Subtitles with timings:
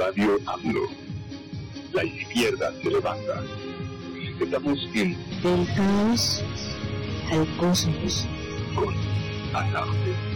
[0.00, 0.88] Radio AMLO.
[1.92, 3.42] La izquierda se levanta.
[4.40, 6.42] Estamos en Del caos
[7.30, 8.26] al cosmos.
[8.74, 8.94] con
[9.54, 10.29] Alarde.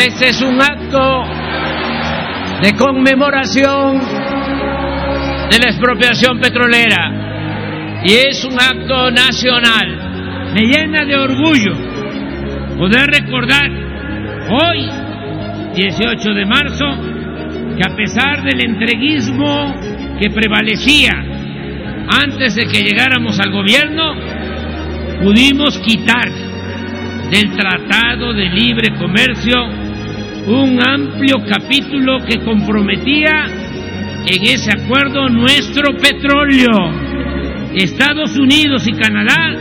[0.00, 1.24] Este es un acto
[2.62, 3.98] de conmemoración
[5.50, 10.52] de la expropiación petrolera y es un acto nacional.
[10.54, 11.74] Me llena de orgullo
[12.78, 13.70] poder recordar
[14.48, 14.88] hoy,
[15.74, 16.86] 18 de marzo,
[17.76, 19.74] que a pesar del entreguismo
[20.18, 21.12] que prevalecía
[22.24, 24.14] antes de que llegáramos al gobierno,
[25.22, 26.30] pudimos quitar
[27.30, 29.79] del Tratado de Libre Comercio
[30.46, 33.46] un amplio capítulo que comprometía
[34.26, 37.10] en ese acuerdo nuestro petróleo.
[37.74, 39.54] Estados Unidos y Canadá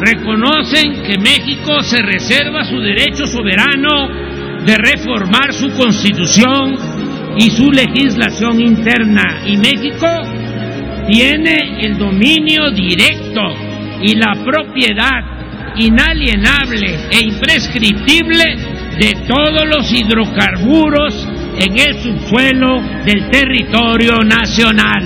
[0.00, 4.08] reconocen que México se reserva su derecho soberano
[4.64, 6.76] de reformar su constitución
[7.36, 10.06] y su legislación interna y México
[11.08, 13.42] tiene el dominio directo
[14.00, 15.34] y la propiedad
[15.76, 21.28] inalienable e imprescriptible de todos los hidrocarburos
[21.58, 25.02] en el subsuelo del territorio nacional.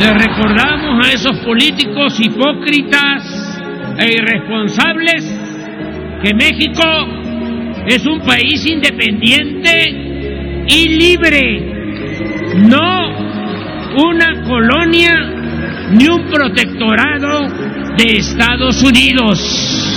[0.00, 3.60] Le recordamos a esos políticos hipócritas
[3.98, 5.24] e irresponsables
[6.22, 6.82] que México
[7.86, 13.26] es un país independiente y libre, no
[13.96, 15.14] una colonia
[15.92, 17.48] ni un protectorado
[17.96, 19.95] de Estados Unidos.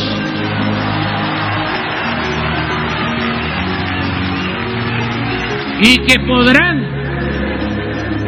[5.82, 6.86] Y que podrán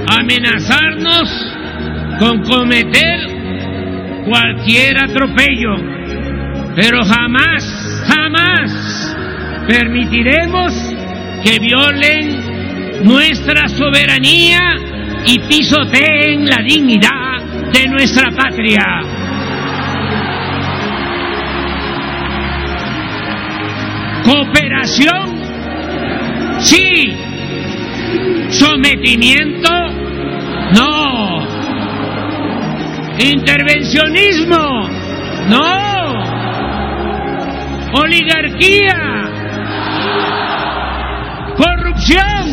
[0.07, 1.57] amenazarnos
[2.19, 3.19] con cometer
[4.25, 5.75] cualquier atropello,
[6.75, 9.17] pero jamás, jamás
[9.67, 10.73] permitiremos
[11.43, 14.75] que violen nuestra soberanía
[15.25, 17.41] y pisoteen la dignidad
[17.73, 19.01] de nuestra patria.
[24.23, 25.41] Cooperación,
[26.59, 27.30] sí.
[28.51, 29.69] Sometimiento,
[30.75, 31.47] no.
[33.17, 34.89] Intervencionismo,
[35.49, 35.91] no.
[37.93, 39.29] Oligarquía,
[41.57, 42.43] corrupción,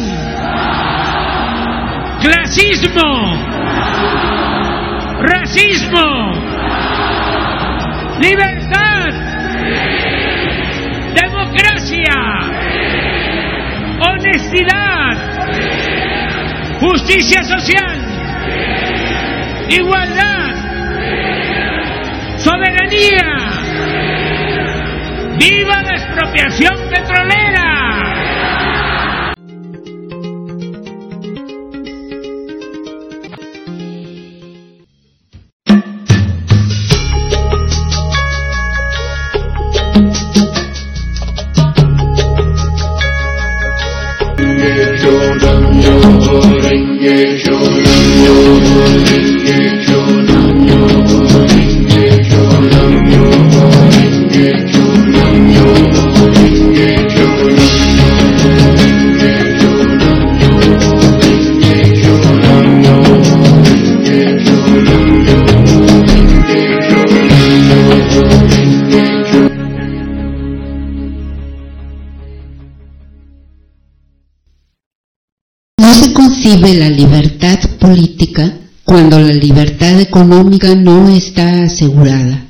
[2.22, 3.08] clasismo,
[5.20, 6.32] racismo,
[8.20, 9.12] libertad,
[11.14, 12.14] democracia,
[14.00, 14.97] honestidad,
[16.80, 17.98] justicia social,
[19.68, 20.54] igualdad,
[22.38, 23.48] soberanía.
[25.38, 27.47] ¡Viva la expropiación petrolera!
[78.84, 82.46] Cuando la libertad económica no está asegurada,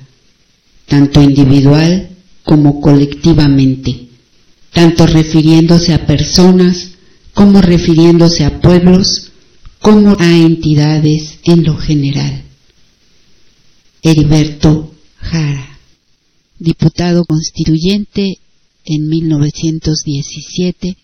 [0.86, 2.08] tanto individual
[2.44, 4.08] como colectivamente,
[4.72, 6.92] tanto refiriéndose a personas
[7.34, 9.32] como refiriéndose a pueblos
[9.80, 12.44] como a entidades en lo general.
[14.02, 15.78] Heriberto Jara,
[16.58, 18.38] diputado constituyente
[18.84, 20.96] en 1917,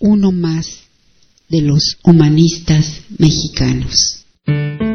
[0.00, 0.66] uno más
[1.48, 4.19] de los humanistas mexicanos.
[4.50, 4.89] Thank you.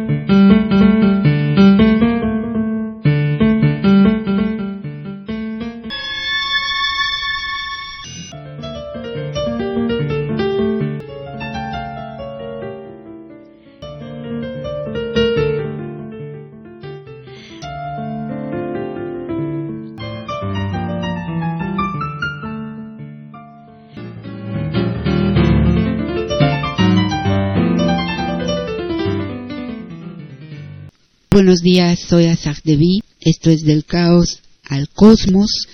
[31.36, 33.02] Buenos días, soy Azag Devi.
[33.20, 35.68] Esto es del caos al cosmos.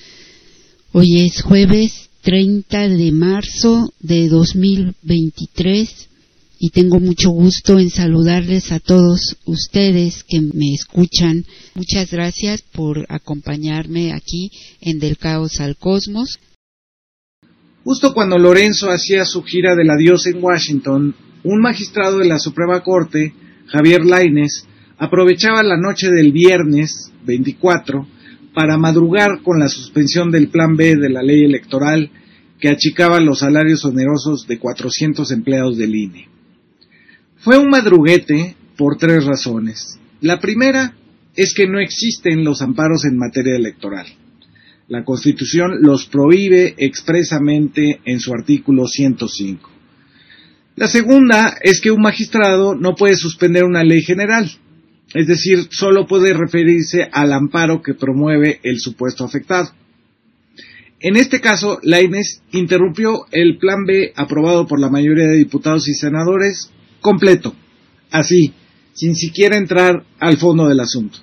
[0.92, 6.10] Hoy es jueves 30 de marzo de 2023
[6.58, 11.46] y tengo mucho gusto en saludarles a todos ustedes que me escuchan.
[11.76, 14.50] Muchas gracias por acompañarme aquí
[14.80, 16.40] en Del Caos al Cosmos.
[17.84, 22.82] Justo cuando Lorenzo hacía su gira del adiós en Washington, un magistrado de la Suprema
[22.82, 23.36] Corte,
[23.68, 24.66] Javier Laines,
[25.02, 28.08] aprovechaba la noche del viernes 24
[28.54, 32.12] para madrugar con la suspensión del Plan B de la ley electoral
[32.60, 36.30] que achicaba los salarios onerosos de 400 empleados del INE.
[37.38, 40.00] Fue un madruguete por tres razones.
[40.22, 40.94] La primera
[41.36, 44.06] es que no existen los amparos en materia electoral.
[44.88, 49.68] La Constitución los prohíbe expresamente en su artículo 105.
[50.76, 54.52] La segunda es que un magistrado no puede suspender una ley general,
[55.14, 59.72] es decir, solo puede referirse al amparo que promueve el supuesto afectado.
[61.00, 65.94] En este caso, Laines interrumpió el Plan B aprobado por la mayoría de diputados y
[65.94, 66.72] senadores
[67.02, 67.56] completo,
[68.12, 68.54] así,
[68.94, 71.18] sin siquiera entrar al fondo del asunto.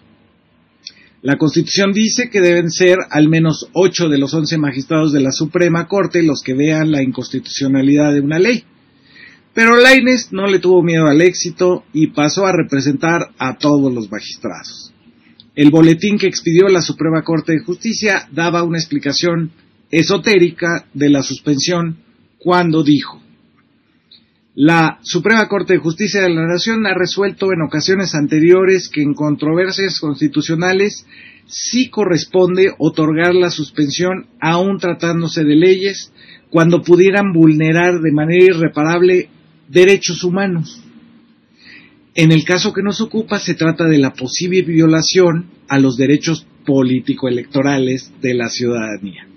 [1.22, 5.32] La Constitución dice que deben ser al menos ocho de los once magistrados de la
[5.32, 8.64] Suprema Corte los que vean la inconstitucionalidad de una ley.
[9.58, 14.08] Pero Laines no le tuvo miedo al éxito y pasó a representar a todos los
[14.08, 14.94] magistrados.
[15.56, 19.50] El boletín que expidió la Suprema Corte de Justicia daba una explicación
[19.90, 21.98] esotérica de la suspensión
[22.38, 23.20] cuando dijo
[24.60, 29.14] la Suprema Corte de Justicia de la Nación ha resuelto en ocasiones anteriores que en
[29.14, 31.06] controversias constitucionales
[31.46, 36.12] sí corresponde otorgar la suspensión aun tratándose de leyes
[36.50, 39.28] cuando pudieran vulnerar de manera irreparable
[39.68, 40.82] derechos humanos.
[42.14, 46.46] En el caso que nos ocupa se trata de la posible violación a los derechos
[46.66, 49.28] político-electorales de la ciudadanía.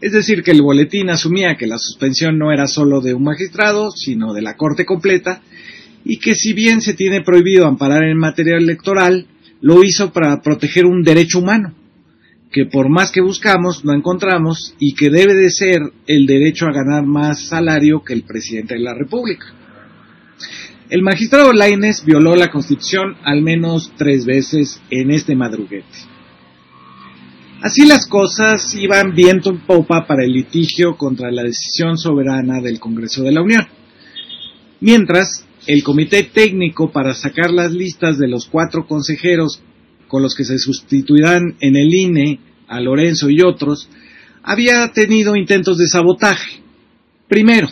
[0.00, 3.90] Es decir, que el boletín asumía que la suspensión no era solo de un magistrado,
[3.90, 5.42] sino de la Corte completa,
[6.04, 9.26] y que si bien se tiene prohibido amparar en materia electoral,
[9.60, 11.74] lo hizo para proteger un derecho humano,
[12.56, 16.72] que por más que buscamos no encontramos y que debe de ser el derecho a
[16.72, 19.52] ganar más salario que el presidente de la República.
[20.88, 25.84] El magistrado Laines violó la Constitución al menos tres veces en este madruguete.
[27.60, 32.80] Así las cosas iban viento en popa para el litigio contra la decisión soberana del
[32.80, 33.68] Congreso de la Unión.
[34.80, 39.60] Mientras, el comité técnico para sacar las listas de los cuatro consejeros
[40.08, 43.88] con los que se sustituirán en el INE a Lorenzo y otros,
[44.42, 46.62] había tenido intentos de sabotaje.
[47.28, 47.68] Primero,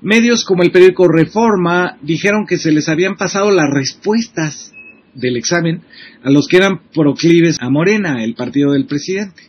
[0.00, 4.72] medios como el periódico Reforma dijeron que se les habían pasado las respuestas
[5.14, 5.82] del examen
[6.22, 9.42] a los que eran proclives a Morena, el partido del presidente.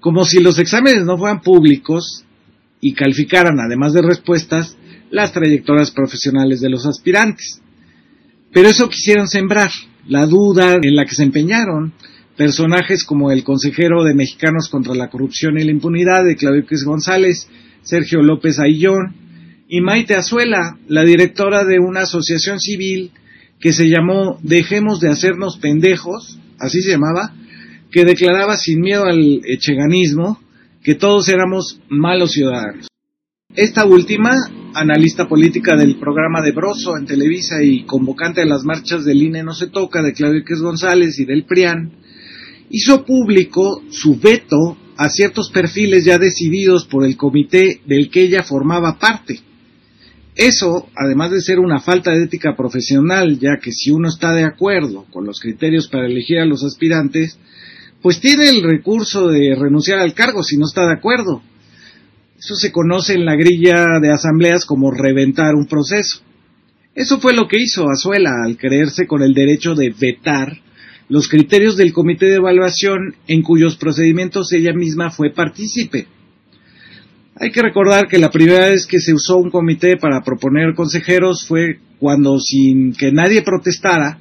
[0.00, 2.24] Como si los exámenes no fueran públicos
[2.80, 4.76] y calificaran, además de respuestas,
[5.10, 7.62] las trayectorias profesionales de los aspirantes.
[8.52, 9.70] Pero eso quisieron sembrar,
[10.06, 11.92] la duda en la que se empeñaron
[12.36, 16.84] personajes como el consejero de Mexicanos contra la Corrupción y la Impunidad de Claudio X
[16.84, 17.48] González,
[17.82, 19.14] Sergio López Aillón,
[19.68, 23.12] y Maite Azuela, la directora de una asociación civil
[23.60, 27.34] que se llamó Dejemos de hacernos pendejos, así se llamaba,
[27.90, 30.38] que declaraba sin miedo al echeganismo
[30.82, 32.88] que todos éramos malos ciudadanos.
[33.56, 34.34] Esta última,
[34.74, 39.44] analista política del programa de Broso en Televisa y convocante de las marchas del INE
[39.44, 41.92] No se toca de Claudio X González y del PRIAN,
[42.70, 48.42] hizo público su veto a ciertos perfiles ya decididos por el comité del que ella
[48.42, 49.40] formaba parte.
[50.36, 54.44] Eso, además de ser una falta de ética profesional, ya que si uno está de
[54.44, 57.38] acuerdo con los criterios para elegir a los aspirantes,
[58.02, 61.42] pues tiene el recurso de renunciar al cargo si no está de acuerdo.
[62.36, 66.20] Eso se conoce en la grilla de asambleas como reventar un proceso.
[66.94, 70.60] Eso fue lo que hizo Azuela al creerse con el derecho de vetar
[71.08, 76.06] los criterios del comité de evaluación en cuyos procedimientos ella misma fue partícipe.
[77.36, 81.46] Hay que recordar que la primera vez que se usó un comité para proponer consejeros
[81.46, 84.18] fue cuando, sin que nadie protestara,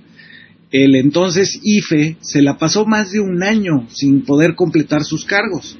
[0.72, 5.78] el entonces IFE se la pasó más de un año sin poder completar sus cargos.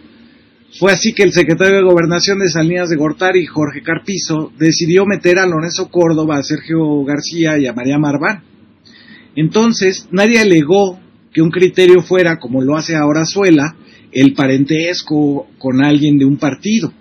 [0.78, 5.40] Fue así que el secretario de Gobernación de Salinas de Gortari, Jorge Carpizo, decidió meter
[5.40, 8.53] a Lorenzo Córdoba, a Sergio García y a María Marván.
[9.36, 11.00] Entonces, nadie alegó
[11.34, 13.76] que un criterio fuera, como lo hace ahora Suela,
[14.12, 16.94] el parentesco con alguien de un partido.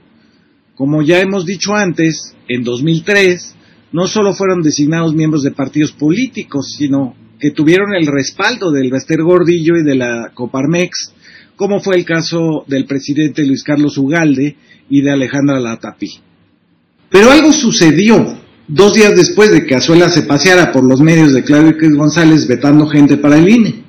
[0.74, 3.56] Como ya hemos dicho antes, en 2003
[3.92, 9.22] no solo fueron designados miembros de partidos políticos, sino que tuvieron el respaldo del Bester
[9.22, 11.12] Gordillo y de la Coparmex,
[11.56, 14.56] como fue el caso del presidente Luis Carlos Ugalde
[14.88, 16.08] y de Alejandra Latapí.
[17.10, 21.44] Pero algo sucedió dos días después de que Azuela se paseara por los medios de
[21.44, 23.84] Claudio X González vetando gente para el INE.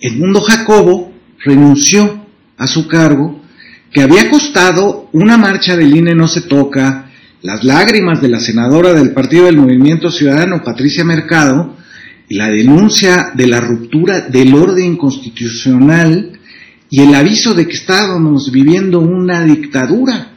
[0.00, 1.12] Edmundo Jacobo
[1.44, 3.40] renunció a su cargo
[3.92, 7.10] que había costado una marcha del INE no se toca,
[7.42, 11.76] las lágrimas de la senadora del Partido del Movimiento Ciudadano, Patricia Mercado,
[12.28, 16.38] y la denuncia de la ruptura del orden constitucional
[16.88, 20.32] y el aviso de que estábamos viviendo una dictadura.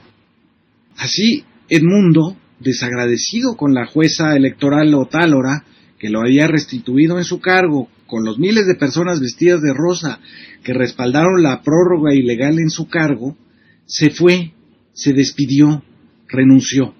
[0.97, 5.63] Así, Edmundo, desagradecido con la jueza electoral Otálora,
[5.99, 10.19] que lo había restituido en su cargo, con los miles de personas vestidas de rosa
[10.63, 13.37] que respaldaron la prórroga ilegal en su cargo,
[13.85, 14.53] se fue,
[14.93, 15.83] se despidió,
[16.27, 16.95] renunció.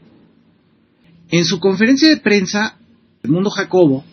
[1.30, 2.78] En su conferencia de prensa,
[3.24, 4.06] Edmundo Jacobo,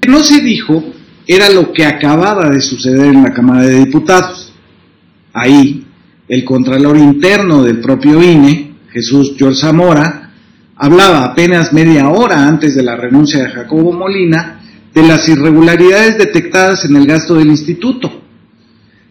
[0.00, 0.82] que no se dijo
[1.26, 4.52] era lo que acababa de suceder en la Cámara de Diputados.
[5.32, 5.86] Ahí,
[6.28, 10.31] el Contralor Interno del propio INE, Jesús George Zamora,
[10.82, 14.60] hablaba apenas media hora antes de la renuncia de Jacobo Molina
[14.92, 18.10] de las irregularidades detectadas en el gasto del instituto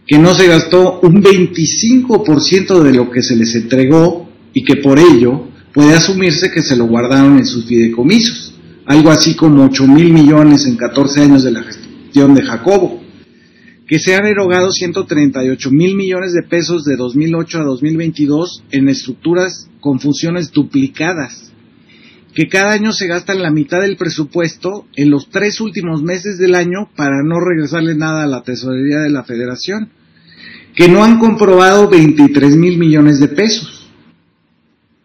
[0.06, 5.00] que no se gastó un 25% de lo que se les entregó y que por
[5.00, 8.54] ello puede asumirse que se lo guardaron en sus fideicomisos,
[8.86, 13.02] algo así como 8 mil millones en 14 años de la gestión de Jacobo,
[13.88, 19.70] que se han erogado 138 mil millones de pesos de 2008 a 2022 en estructuras
[19.80, 21.51] con funciones duplicadas,
[22.34, 26.56] que cada año se gastan la mitad del presupuesto en los tres últimos meses del
[26.56, 29.90] año para no regresarle nada a la tesorería de la federación
[30.76, 33.90] que no han comprobado 23 mil millones de pesos.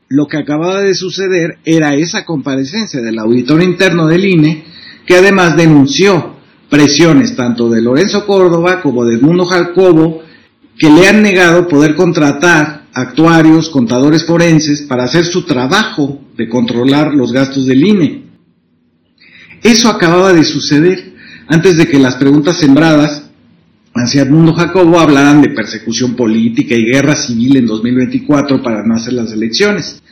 [0.08, 4.64] Lo que acababa de suceder era esa comparecencia del auditor interno del INE,
[5.04, 6.36] que además denunció
[6.70, 10.22] presiones tanto de Lorenzo Córdoba como de Edmundo Jacobo,
[10.78, 17.14] que le han negado poder contratar actuarios, contadores forenses para hacer su trabajo de controlar
[17.14, 18.22] los gastos del INE.
[19.62, 21.12] Eso acababa de suceder
[21.46, 23.30] antes de que las preguntas sembradas
[23.94, 29.12] hacia Edmundo Jacobo hablaran de persecución política y guerra civil en 2024 para no hacer
[29.12, 30.02] las elecciones.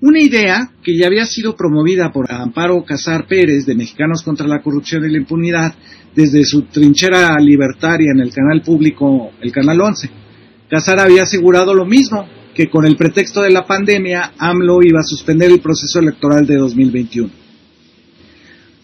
[0.00, 4.60] Una idea que ya había sido promovida por Amparo Casar Pérez de Mexicanos contra la
[4.60, 5.72] Corrupción y la Impunidad
[6.16, 10.10] desde su trinchera libertaria en el canal público, el Canal 11.
[10.68, 15.04] Casar había asegurado lo mismo, que con el pretexto de la pandemia, AMLO iba a
[15.04, 17.30] suspender el proceso electoral de 2021.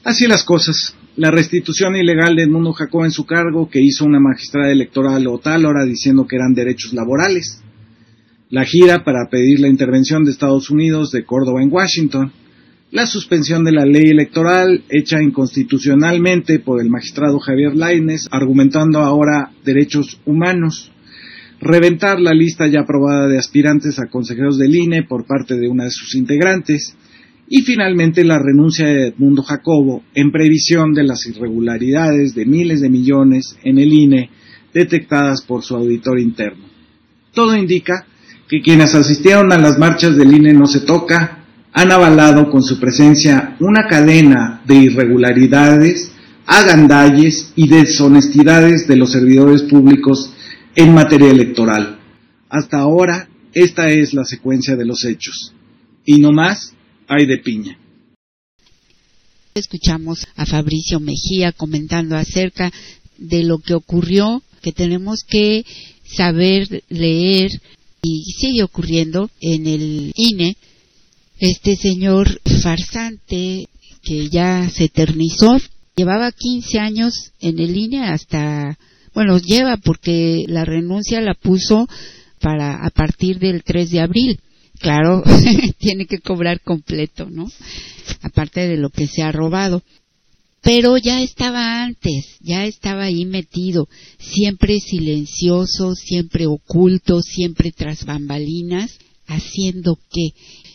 [0.04, 0.94] Así las cosas.
[1.16, 5.38] La restitución ilegal de Edmundo Jacob en su cargo que hizo una magistrada electoral o
[5.38, 7.62] tal hora diciendo que eran derechos laborales,
[8.50, 12.32] la gira para pedir la intervención de Estados Unidos de Córdoba en Washington,
[12.90, 19.50] la suspensión de la ley electoral hecha inconstitucionalmente por el magistrado Javier Laines, argumentando ahora
[19.64, 20.92] derechos humanos,
[21.64, 25.84] reventar la lista ya aprobada de aspirantes a consejeros del INE por parte de una
[25.84, 26.96] de sus integrantes,
[27.48, 32.88] y finalmente la renuncia de Edmundo Jacobo en previsión de las irregularidades de miles de
[32.88, 34.30] millones en el INE
[34.72, 36.64] detectadas por su auditor interno.
[37.32, 38.06] Todo indica
[38.48, 42.78] que quienes asistieron a las marchas del INE no se toca han avalado con su
[42.78, 46.12] presencia una cadena de irregularidades,
[46.46, 50.32] agandalles y deshonestidades de los servidores públicos
[50.76, 52.00] en materia electoral.
[52.48, 55.52] Hasta ahora, esta es la secuencia de los hechos.
[56.04, 56.74] Y no más,
[57.08, 57.78] hay de piña.
[59.54, 62.72] Escuchamos a Fabricio Mejía comentando acerca
[63.18, 65.64] de lo que ocurrió, que tenemos que
[66.04, 67.50] saber leer
[68.02, 70.56] y sigue ocurriendo en el INE,
[71.38, 73.68] este señor farsante
[74.02, 75.56] que ya se eternizó,
[75.96, 78.76] llevaba 15 años en el INE hasta,
[79.14, 81.88] bueno, lleva porque la renuncia la puso
[82.40, 84.40] para a partir del 3 de abril.
[84.80, 85.22] Claro,
[85.78, 87.50] tiene que cobrar completo, ¿no?
[88.22, 89.82] Aparte de lo que se ha robado.
[90.60, 93.86] Pero ya estaba antes, ya estaba ahí metido,
[94.18, 100.30] siempre silencioso, siempre oculto, siempre tras bambalinas, haciendo qué.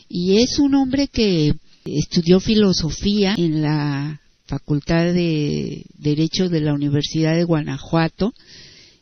[0.08, 1.54] Y es un hombre que
[1.86, 8.34] estudió filosofía en la Facultad de Derecho de la Universidad de Guanajuato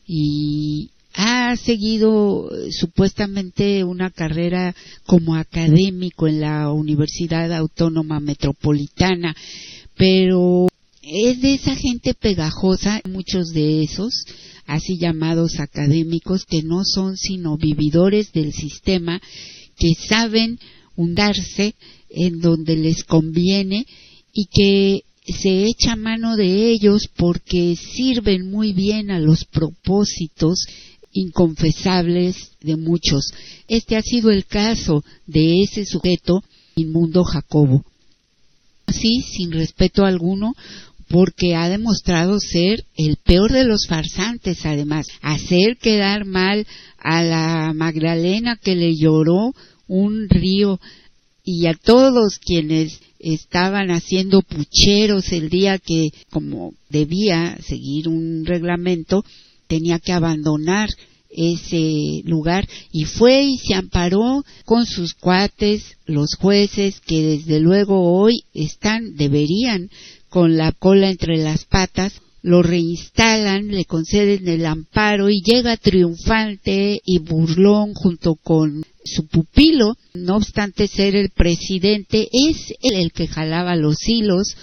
[0.06, 4.74] y ha seguido eh, supuestamente una carrera
[5.06, 9.34] como académico en la Universidad Autónoma Metropolitana,
[9.96, 10.68] pero
[11.02, 14.12] es de esa gente pegajosa, muchos de esos,
[14.66, 19.18] así llamados académicos, que no son sino vividores del sistema,
[19.78, 20.58] que saben
[20.94, 21.74] hundarse
[22.10, 23.86] en donde les conviene
[24.32, 30.66] y que se echa mano de ellos porque sirven muy bien a los propósitos
[31.12, 33.32] inconfesables de muchos.
[33.66, 36.42] Este ha sido el caso de ese sujeto
[36.76, 37.84] inmundo Jacobo.
[38.86, 40.54] Así, sin respeto alguno,
[41.08, 46.66] porque ha demostrado ser el peor de los farsantes, además, hacer quedar mal
[46.98, 49.54] a la Magdalena que le lloró
[49.86, 50.78] un río
[51.44, 59.24] y a todos quienes estaban haciendo pucheros el día que, como debía seguir un reglamento,
[59.66, 60.88] tenía que abandonar
[61.30, 68.18] ese lugar y fue y se amparó con sus cuates, los jueces que desde luego
[68.18, 69.90] hoy están, deberían,
[70.28, 77.00] con la cola entre las patas, lo reinstalan, le conceden el amparo y llega triunfante
[77.04, 83.76] y burlón junto con su pupilo, no obstante ser el presidente, es el que jalaba
[83.76, 84.56] los hilos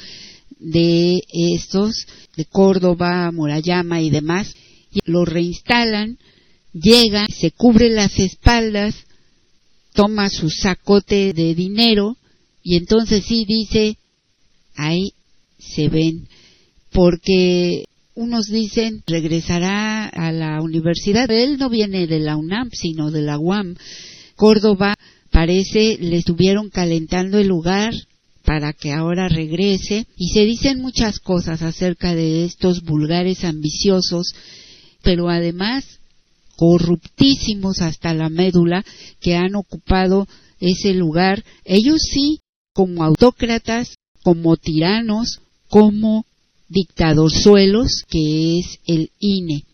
[0.60, 4.53] de estos, de Córdoba, Murayama y demás,
[4.91, 6.17] y lo reinstalan,
[6.73, 8.95] llega, se cubre las espaldas,
[9.93, 12.17] toma su sacote de dinero
[12.63, 13.97] y entonces sí dice,
[14.75, 15.13] ahí
[15.58, 16.27] se ven,
[16.91, 23.21] porque unos dicen regresará a la universidad, él no viene de la UNAM, sino de
[23.21, 23.75] la UAM,
[24.36, 24.95] Córdoba
[25.32, 27.93] parece le estuvieron calentando el lugar
[28.43, 30.08] para que ahora regrese.
[30.17, 34.34] Y se dicen muchas cosas acerca de estos vulgares ambiciosos,
[35.02, 36.00] pero además
[36.56, 38.86] corruptísimos hasta la médula
[39.19, 40.28] que han ocupado
[40.60, 42.39] ese lugar, ellos sí,
[42.74, 46.26] como autócratas, como tiranos, como
[46.69, 49.65] dictadorzuelos, que es el INE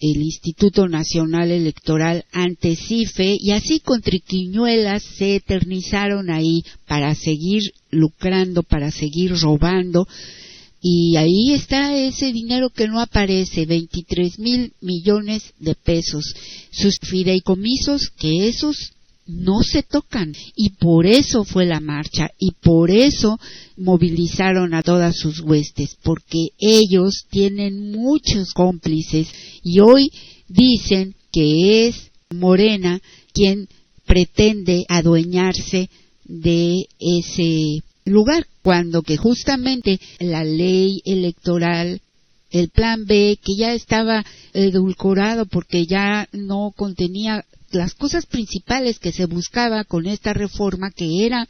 [0.00, 7.62] el Instituto Nacional Electoral ante CIFE y así con triquiñuelas se eternizaron ahí para seguir
[7.90, 10.06] lucrando, para seguir robando
[10.80, 16.24] y ahí está ese dinero que no aparece, 23 mil millones de pesos.
[16.70, 18.92] Sus fideicomisos, que esos
[19.28, 20.34] no se tocan.
[20.56, 23.38] Y por eso fue la marcha y por eso
[23.76, 29.28] movilizaron a todas sus huestes porque ellos tienen muchos cómplices
[29.62, 30.10] y hoy
[30.48, 33.00] dicen que es Morena
[33.32, 33.68] quien
[34.06, 35.90] pretende adueñarse
[36.24, 42.00] de ese lugar cuando que justamente la ley electoral
[42.50, 49.12] el plan B que ya estaba edulcorado porque ya no contenía las cosas principales que
[49.12, 51.46] se buscaba con esta reforma, que era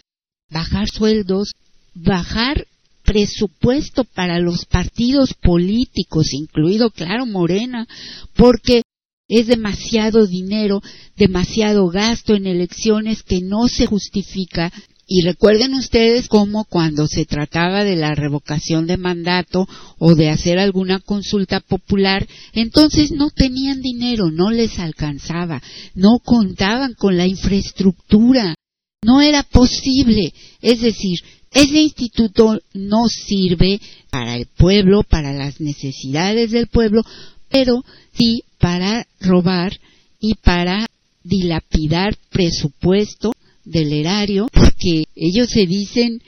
[0.50, 1.52] bajar sueldos,
[1.94, 2.66] bajar
[3.04, 7.86] presupuesto para los partidos políticos, incluido, claro, Morena,
[8.34, 8.82] porque
[9.28, 10.82] es demasiado dinero,
[11.16, 14.72] demasiado gasto en elecciones que no se justifica
[15.10, 19.66] y recuerden ustedes cómo cuando se trataba de la revocación de mandato
[19.98, 25.62] o de hacer alguna consulta popular, entonces no tenían dinero, no les alcanzaba,
[25.94, 28.54] no contaban con la infraestructura,
[29.02, 30.34] no era posible.
[30.60, 31.20] Es decir,
[31.54, 37.02] ese instituto no sirve para el pueblo, para las necesidades del pueblo,
[37.48, 39.72] pero sí para robar
[40.20, 40.86] y para
[41.22, 43.32] dilapidar presupuesto
[43.68, 46.22] del erario, porque ellos se dicen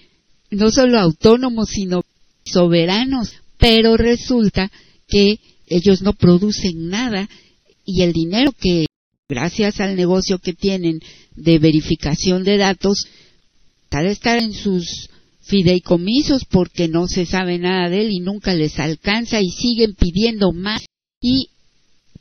[0.51, 2.03] no solo autónomos, sino
[2.45, 4.71] soberanos, pero resulta
[5.09, 7.29] que ellos no producen nada
[7.85, 8.87] y el dinero que,
[9.29, 11.01] gracias al negocio que tienen
[11.35, 13.07] de verificación de datos,
[13.91, 15.09] ha de estar en sus
[15.43, 20.53] fideicomisos porque no se sabe nada de él y nunca les alcanza y siguen pidiendo
[20.53, 20.85] más.
[21.21, 21.49] ¿Y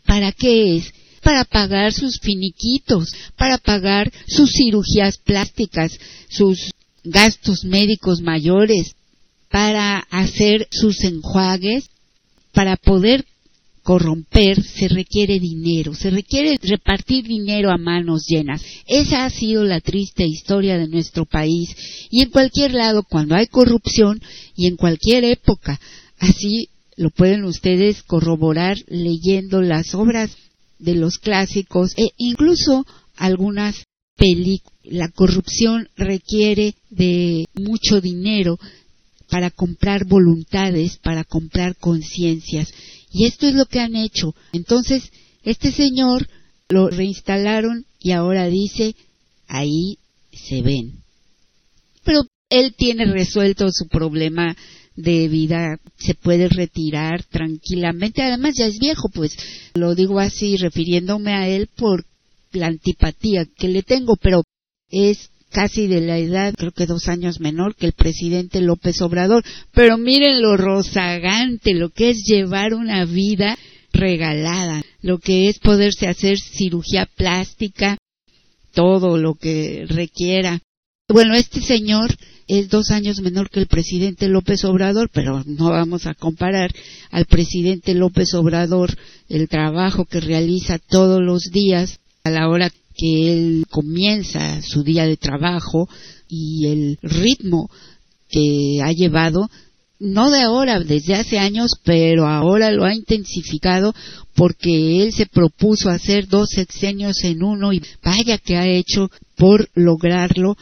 [0.05, 0.93] para qué es?
[1.19, 5.97] Para pagar sus finiquitos, para pagar sus cirugías plásticas,
[6.29, 6.71] sus
[7.03, 8.95] gastos médicos mayores,
[9.49, 11.89] para hacer sus enjuagues,
[12.53, 13.25] para poder
[13.83, 18.61] corromper se requiere dinero, se requiere repartir dinero a manos llenas.
[18.85, 21.75] Esa ha sido la triste historia de nuestro país
[22.11, 24.21] y en cualquier lado cuando hay corrupción
[24.55, 25.79] y en cualquier época.
[26.19, 30.37] Así lo pueden ustedes corroborar leyendo las obras
[30.79, 33.83] de los clásicos e incluso algunas
[34.15, 34.73] películas.
[34.83, 38.57] La corrupción requiere de mucho dinero
[39.29, 42.73] para comprar voluntades, para comprar conciencias.
[43.11, 44.33] Y esto es lo que han hecho.
[44.51, 45.11] Entonces,
[45.43, 46.27] este señor
[46.69, 48.95] lo reinstalaron y ahora dice,
[49.47, 49.97] ahí
[50.31, 51.03] se ven.
[52.03, 54.55] Pero él tiene resuelto su problema
[54.99, 58.21] de vida, se puede retirar tranquilamente.
[58.21, 59.35] Además, ya es viejo, pues
[59.73, 62.05] lo digo así, refiriéndome a él por
[62.51, 64.43] la antipatía que le tengo, pero
[64.89, 69.43] es casi de la edad, creo que dos años menor que el presidente López Obrador.
[69.71, 73.57] Pero miren lo rozagante, lo que es llevar una vida
[73.93, 77.97] regalada, lo que es poderse hacer cirugía plástica,
[78.73, 80.59] todo lo que requiera.
[81.07, 82.13] Bueno, este señor
[82.49, 86.73] es dos años menor que el presidente López Obrador, pero no vamos a comparar
[87.11, 88.97] al presidente López Obrador
[89.29, 95.05] el trabajo que realiza todos los días a la hora que él comienza su día
[95.05, 95.87] de trabajo
[96.27, 97.69] y el ritmo
[98.29, 99.47] que ha llevado,
[99.99, 103.93] no de ahora, desde hace años, pero ahora lo ha intensificado
[104.33, 109.69] porque él se propuso hacer dos sexenios en uno y vaya que ha hecho por
[109.75, 110.57] lograrlo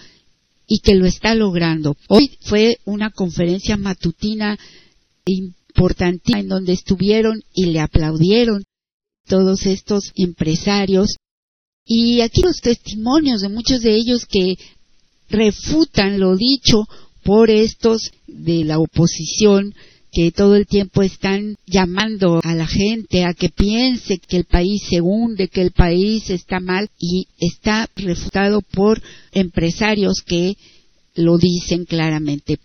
[0.67, 1.95] y que lo está logrando.
[2.09, 4.57] Hoy fue una conferencia matutina
[5.25, 8.63] importantísima en donde estuvieron y le aplaudieron
[9.27, 11.15] todos estos empresarios
[11.85, 14.57] y aquí los testimonios de muchos de ellos que
[15.29, 16.85] refutan lo dicho
[17.23, 19.73] por estos de la oposición
[20.17, 24.81] que todo el tiempo están llamando a la gente a que piense que el país
[24.89, 28.99] se hunde, que el país está mal y está refutado por
[29.31, 30.57] empresarios que
[31.13, 32.57] lo dicen claramente.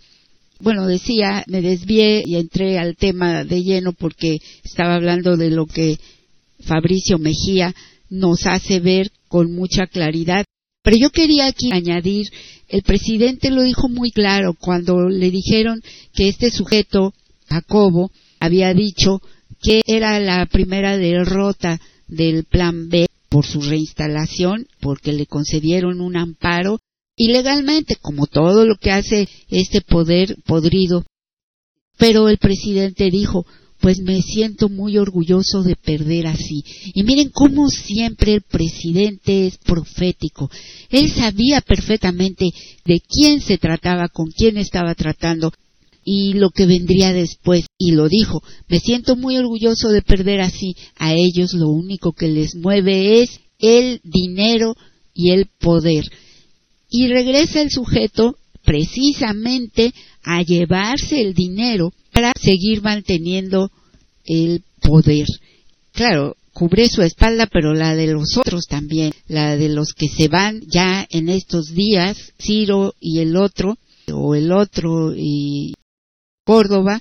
[0.61, 5.67] Bueno, decía, me desvié y entré al tema de lleno porque estaba hablando de lo
[5.67, 5.99] que
[6.61, 7.75] Fabricio Mejía
[8.09, 10.47] nos hace ver con mucha claridad.
[10.83, 12.29] Pero yo quería aquí añadir,
[12.71, 15.83] el presidente lo dijo muy claro cuando le dijeron
[16.15, 17.13] que este sujeto,
[17.53, 18.11] Jacobo,
[18.41, 19.21] había dicho
[19.61, 26.17] que era la primera derrota del plan B por su reinstalación, porque le concedieron un
[26.17, 26.81] amparo
[27.17, 31.05] ilegalmente, como todo lo que hace este poder podrido.
[31.97, 33.47] Pero el presidente dijo,
[33.83, 36.63] pues me siento muy orgulloso de perder así.
[36.95, 40.51] Y miren cómo siempre el presidente es profético.
[40.89, 42.51] Él sabía perfectamente
[42.85, 45.53] de quién se trataba, con quién estaba tratando
[46.05, 47.67] y lo que vendría después.
[47.79, 50.77] Y lo dijo, me siento muy orgulloso de perder así.
[50.97, 54.75] A ellos lo único que les mueve es el dinero
[55.15, 56.05] y el poder.
[56.91, 63.71] Y regresa el sujeto precisamente a llevarse el dinero para seguir manteniendo
[64.25, 65.27] el poder.
[65.93, 70.29] Claro, cubre su espalda, pero la de los otros también, la de los que se
[70.29, 73.77] van ya en estos días, Ciro y el otro,
[74.13, 75.75] o el otro y
[76.45, 77.01] Córdoba.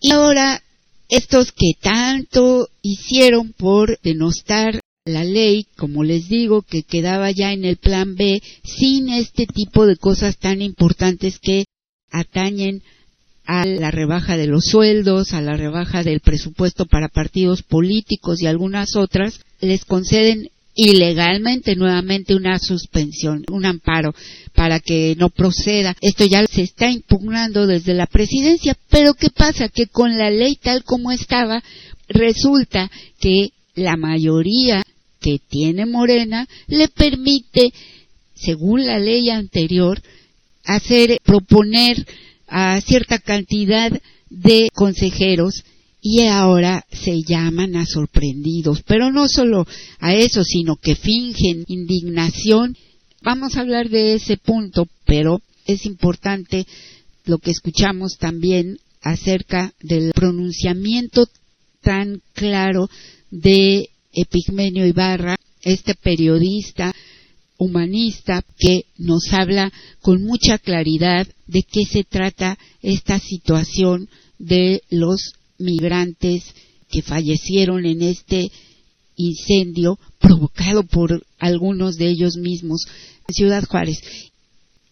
[0.00, 0.62] Y ahora,
[1.08, 7.64] estos que tanto hicieron por denostar la ley, como les digo, que quedaba ya en
[7.64, 11.64] el plan B, sin este tipo de cosas tan importantes que
[12.10, 12.82] atañen
[13.46, 18.46] a la rebaja de los sueldos, a la rebaja del presupuesto para partidos políticos y
[18.46, 24.14] algunas otras, les conceden ilegalmente nuevamente una suspensión, un amparo
[24.54, 25.96] para que no proceda.
[26.00, 29.68] Esto ya se está impugnando desde la presidencia, pero ¿qué pasa?
[29.68, 31.64] Que con la ley tal como estaba,
[32.08, 32.88] resulta
[33.18, 34.84] que la mayoría
[35.20, 37.72] que tiene Morena le permite,
[38.36, 40.00] según la ley anterior,
[40.64, 42.06] hacer, proponer
[42.46, 43.90] a cierta cantidad
[44.30, 45.64] de consejeros
[46.00, 48.82] y ahora se llaman a sorprendidos.
[48.86, 49.66] Pero no solo
[49.98, 52.76] a eso, sino que fingen indignación.
[53.22, 56.66] Vamos a hablar de ese punto, pero es importante
[57.24, 61.28] lo que escuchamos también acerca del pronunciamiento
[61.82, 62.88] tan claro
[63.30, 66.94] de Epigmenio Ibarra, este periodista
[67.58, 74.08] humanista que nos habla con mucha claridad de qué se trata esta situación
[74.38, 76.44] de los migrantes
[76.90, 78.50] que fallecieron en este
[79.16, 82.86] incendio provocado por algunos de ellos mismos
[83.26, 83.98] en Ciudad Juárez.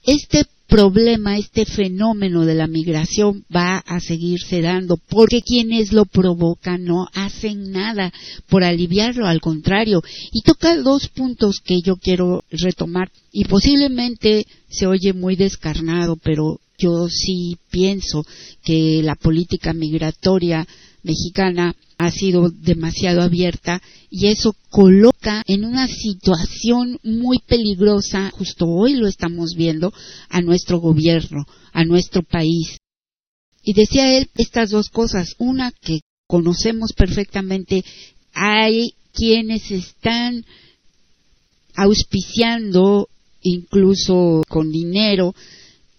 [0.04, 6.84] Este problema, este fenómeno de la migración va a seguirse dando porque quienes lo provocan
[6.84, 8.12] no hacen nada
[8.48, 10.02] por aliviarlo, al contrario.
[10.32, 16.60] Y toca dos puntos que yo quiero retomar y posiblemente se oye muy descarnado, pero
[16.78, 18.24] yo sí pienso
[18.62, 20.66] que la política migratoria
[21.02, 28.94] mexicana ha sido demasiado abierta y eso coloca en una situación muy peligrosa, justo hoy
[28.94, 29.92] lo estamos viendo,
[30.28, 32.76] a nuestro gobierno, a nuestro país.
[33.62, 35.34] Y decía él estas dos cosas.
[35.38, 37.84] Una que conocemos perfectamente,
[38.32, 40.44] hay quienes están
[41.74, 43.08] auspiciando,
[43.42, 45.34] incluso con dinero,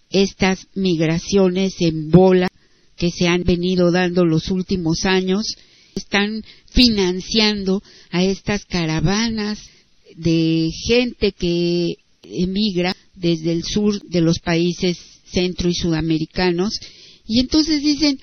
[0.10, 2.50] estas migraciones en bola
[2.96, 5.46] que se han venido dando los últimos años,
[5.96, 9.60] están financiando a estas caravanas
[10.16, 14.98] de gente que emigra desde el sur de los países
[15.32, 16.80] centro y sudamericanos
[17.28, 18.20] y entonces dicen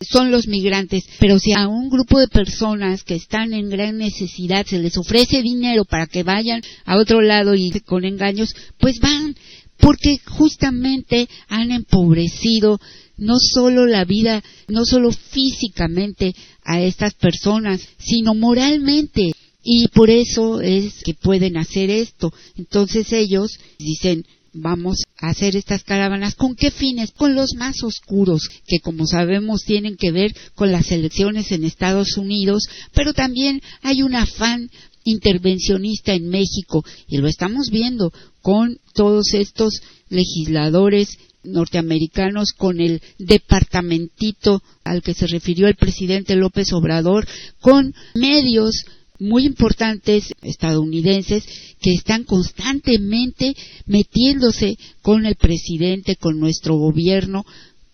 [0.00, 4.64] son los migrantes, pero si a un grupo de personas que están en gran necesidad
[4.64, 9.34] se les ofrece dinero para que vayan a otro lado y con engaños, pues van,
[9.78, 12.80] porque justamente han empobrecido
[13.16, 19.32] no solo la vida, no solo físicamente a estas personas, sino moralmente.
[19.62, 22.32] Y por eso es que pueden hacer esto.
[22.56, 26.34] Entonces ellos dicen, vamos a hacer estas caravanas.
[26.34, 27.10] ¿Con qué fines?
[27.10, 32.16] Con los más oscuros, que como sabemos tienen que ver con las elecciones en Estados
[32.16, 32.64] Unidos,
[32.94, 34.70] pero también hay un afán
[35.04, 38.12] intervencionista en México y lo estamos viendo
[38.48, 46.72] con todos estos legisladores norteamericanos con el departamentito al que se refirió el presidente López
[46.72, 47.28] Obrador,
[47.60, 48.86] con medios
[49.18, 51.44] muy importantes estadounidenses
[51.82, 57.44] que están constantemente metiéndose con el presidente, con nuestro gobierno,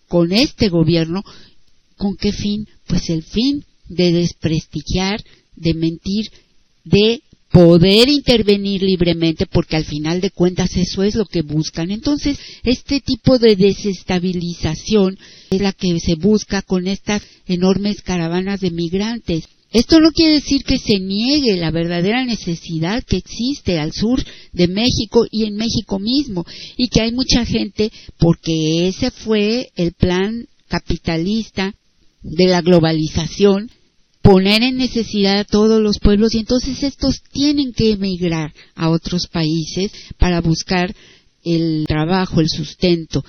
[0.07, 1.21] con este gobierno.
[1.97, 2.65] ¿Con qué fin?
[2.87, 5.21] Pues el fin de desprestigiar,
[5.57, 6.27] de mentir,
[6.85, 7.23] de
[7.55, 11.89] poder intervenir libremente porque al final de cuentas eso es lo que buscan.
[11.89, 15.17] Entonces, este tipo de desestabilización
[15.51, 19.45] es la que se busca con estas enormes caravanas de migrantes.
[19.71, 24.67] Esto no quiere decir que se niegue la verdadera necesidad que existe al sur de
[24.67, 30.45] México y en México mismo y que hay mucha gente porque ese fue el plan
[30.67, 31.73] capitalista
[32.21, 33.71] de la globalización
[34.25, 39.27] poner en necesidad a todos los pueblos y entonces estos tienen que emigrar a otros
[39.27, 40.95] países para buscar
[41.43, 43.23] el trabajo, el sustento.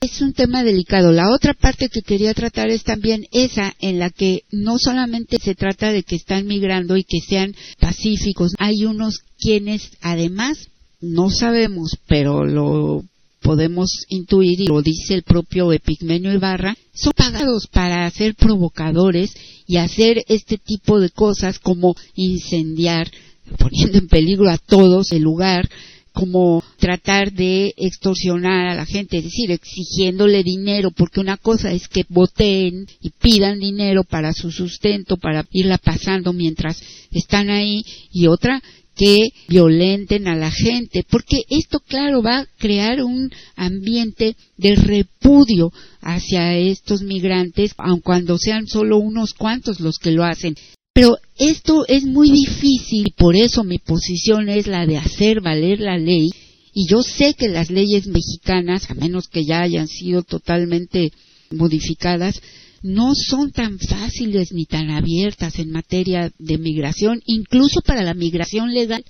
[0.00, 1.12] Es un tema delicado.
[1.12, 5.54] La otra parte que quería tratar es también esa en la que no solamente se
[5.54, 10.68] trata de que están migrando y que sean pacíficos, hay unos quienes además
[11.02, 13.04] no sabemos, pero lo
[13.48, 19.34] podemos intuir, y lo dice el propio Epigmenio Ibarra, son pagados para ser provocadores
[19.66, 23.10] y hacer este tipo de cosas como incendiar,
[23.56, 25.66] poniendo en peligro a todos el lugar,
[26.12, 31.88] como tratar de extorsionar a la gente, es decir, exigiéndole dinero, porque una cosa es
[31.88, 36.82] que voten y pidan dinero para su sustento, para irla pasando mientras
[37.12, 37.82] están ahí,
[38.12, 38.62] y otra
[38.98, 45.72] que violenten a la gente, porque esto, claro, va a crear un ambiente de repudio
[46.00, 50.56] hacia estos migrantes, aun cuando sean solo unos cuantos los que lo hacen.
[50.92, 55.78] Pero esto es muy difícil y por eso mi posición es la de hacer valer
[55.78, 56.30] la ley.
[56.74, 61.12] Y yo sé que las leyes mexicanas, a menos que ya hayan sido totalmente
[61.52, 62.42] modificadas,
[62.82, 68.72] no son tan fáciles ni tan abiertas en materia de migración, incluso para la migración
[68.72, 69.04] legal.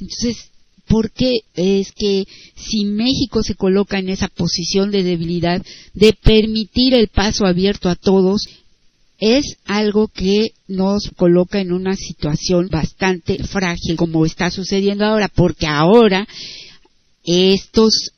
[0.00, 0.50] Entonces,
[0.86, 2.24] ¿por qué es que
[2.56, 5.62] si México se coloca en esa posición de debilidad
[5.94, 8.42] de permitir el paso abierto a todos,
[9.18, 15.66] es algo que nos coloca en una situación bastante frágil como está sucediendo ahora, porque
[15.66, 16.26] ahora
[17.22, 18.10] estos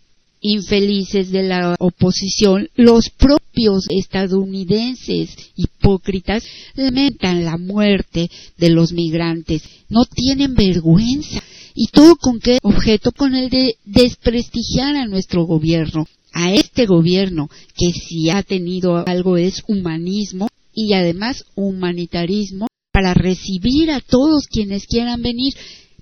[0.44, 10.04] infelices de la oposición, los propios estadounidenses hipócritas lamentan la muerte de los migrantes, no
[10.04, 11.42] tienen vergüenza.
[11.74, 13.10] ¿Y todo con qué objeto?
[13.10, 19.38] Con el de desprestigiar a nuestro gobierno, a este gobierno que si ha tenido algo
[19.38, 25.54] es humanismo y además humanitarismo para recibir a todos quienes quieran venir,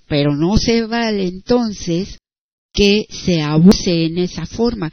[0.08, 2.18] pero no se vale entonces
[2.72, 4.90] que se abuse en esa forma.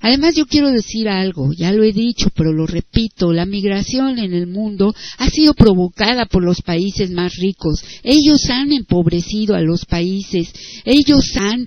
[0.00, 4.32] Además yo quiero decir algo, ya lo he dicho, pero lo repito, la migración en
[4.32, 7.82] el mundo ha sido provocada por los países más ricos.
[8.02, 10.52] Ellos han empobrecido a los países,
[10.84, 11.66] ellos han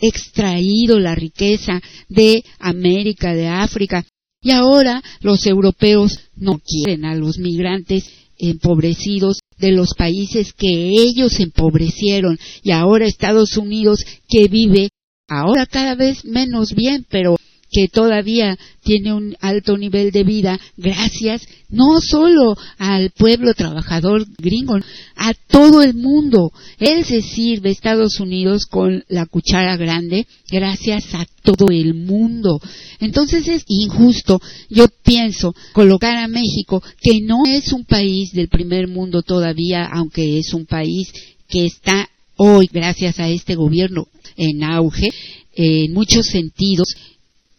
[0.00, 4.04] extraído la riqueza de América, de África,
[4.42, 11.40] y ahora los europeos no quieren a los migrantes empobrecidos de los países que ellos
[11.40, 14.90] empobrecieron y ahora Estados Unidos que vive
[15.28, 17.36] ahora cada vez menos bien, pero
[17.70, 24.78] que todavía tiene un alto nivel de vida gracias no solo al pueblo trabajador gringo,
[25.16, 26.50] a todo el mundo.
[26.78, 32.60] Él se sirve Estados Unidos con la cuchara grande gracias a todo el mundo.
[33.00, 38.88] Entonces es injusto, yo pienso, colocar a México, que no es un país del primer
[38.88, 41.12] mundo todavía, aunque es un país
[41.48, 44.06] que está hoy, gracias a este gobierno,
[44.38, 45.10] en auge,
[45.54, 46.88] en muchos sentidos,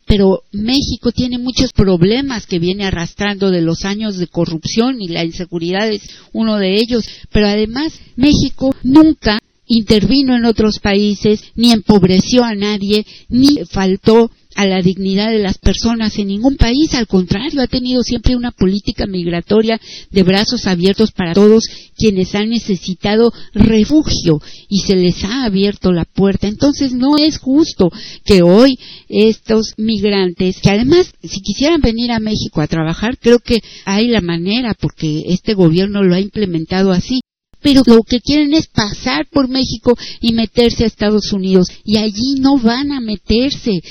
[0.08, 5.24] pero México tiene muchos problemas que viene arrastrando de los años de corrupción y la
[5.24, 6.02] inseguridad es
[6.34, 13.06] uno de ellos, pero además México nunca intervino en otros países, ni empobreció a nadie,
[13.28, 16.94] ni faltó a la dignidad de las personas en ningún país.
[16.94, 19.80] Al contrario, ha tenido siempre una política migratoria
[20.12, 21.64] de brazos abiertos para todos
[21.96, 26.50] quienes han necesitado refugio y se les ha abierto la puerta.
[26.50, 27.90] Entonces no es justo
[28.26, 33.62] que hoy estos migrantes, que además si quisieran venir a México a trabajar, creo que
[33.86, 37.22] hay la manera porque este gobierno lo ha implementado así
[37.62, 42.36] pero lo que quieren es pasar por México y meterse a Estados Unidos y allí
[42.40, 43.82] no van a meterse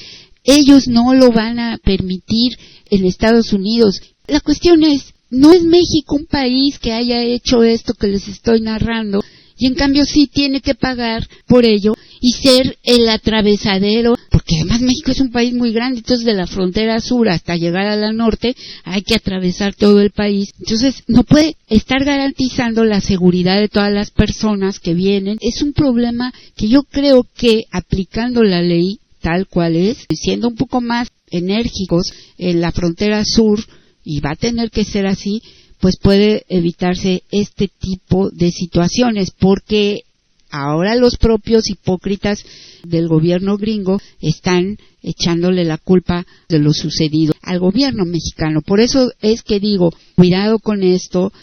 [0.49, 2.57] ellos no lo van a permitir
[2.91, 4.01] en Estados Unidos.
[4.27, 8.63] La cuestión es, no es México un país que haya hecho esto que les estoy
[8.63, 9.23] narrando,
[9.59, 14.81] y en cambio sí tiene que pagar por ello y ser el atravesadero, porque además
[14.81, 18.13] México es un país muy grande, entonces de la frontera sur hasta llegar a la
[18.13, 20.51] norte hay que atravesar todo el país.
[20.61, 25.39] Entonces no puede estar garantizando la seguridad de todas las personas que vienen.
[25.41, 30.57] Es un problema que yo creo que aplicando la ley tal cual es, siendo un
[30.57, 33.61] poco más enérgicos en la frontera sur,
[34.03, 35.43] y va a tener que ser así,
[35.81, 40.05] pues puede evitarse este tipo de situaciones, porque
[40.51, 42.43] ahora los propios hipócritas
[42.85, 48.62] del gobierno gringo están echándole la culpa de lo sucedido al gobierno mexicano.
[48.62, 51.35] Por eso es que digo, cuidado con esto,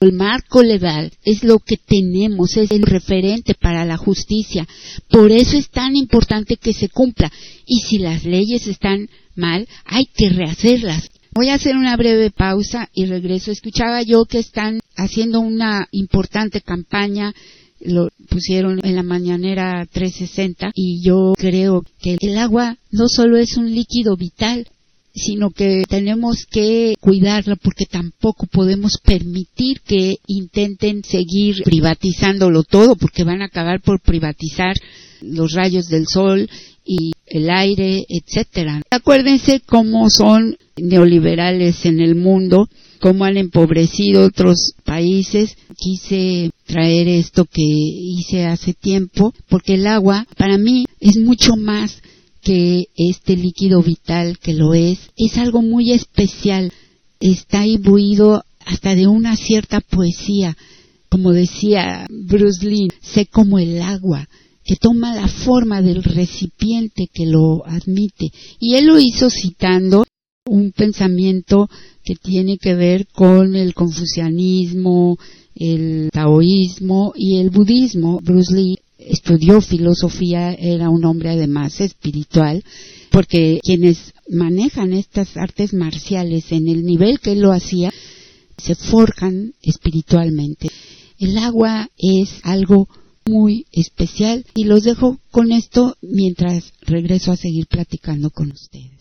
[0.00, 4.66] el marco legal es lo que tenemos, es el referente para la justicia.
[5.08, 7.30] Por eso es tan importante que se cumpla.
[7.66, 11.10] Y si las leyes están mal, hay que rehacerlas.
[11.32, 13.50] Voy a hacer una breve pausa y regreso.
[13.50, 17.34] Escuchaba yo que están haciendo una importante campaña
[17.80, 23.56] lo pusieron en la mañanera 360 y yo creo que el agua no solo es
[23.56, 24.66] un líquido vital,
[25.14, 33.22] sino que tenemos que cuidarla porque tampoco podemos permitir que intenten seguir privatizándolo todo porque
[33.22, 34.74] van a acabar por privatizar
[35.20, 36.48] los rayos del sol
[36.84, 38.82] y el aire, etcétera.
[38.90, 42.68] Acuérdense cómo son neoliberales en el mundo,
[43.00, 45.56] cómo han empobrecido otros países.
[45.76, 52.02] Quise traer esto que hice hace tiempo porque el agua para mí es mucho más
[52.44, 56.72] que este líquido vital que lo es, es algo muy especial,
[57.18, 60.56] está imbuido hasta de una cierta poesía,
[61.08, 64.28] como decía Bruce Lee, sé como el agua,
[64.64, 68.30] que toma la forma del recipiente que lo admite.
[68.58, 70.04] Y él lo hizo citando
[70.46, 71.68] un pensamiento
[72.02, 75.18] que tiene que ver con el confucianismo,
[75.54, 78.20] el taoísmo y el budismo.
[78.22, 82.64] Bruce Lee estudió filosofía, era un hombre además espiritual,
[83.10, 87.92] porque quienes manejan estas artes marciales en el nivel que él lo hacía,
[88.56, 90.68] se forjan espiritualmente.
[91.18, 92.88] El agua es algo
[93.26, 98.93] muy especial y los dejo con esto mientras regreso a seguir platicando con ustedes.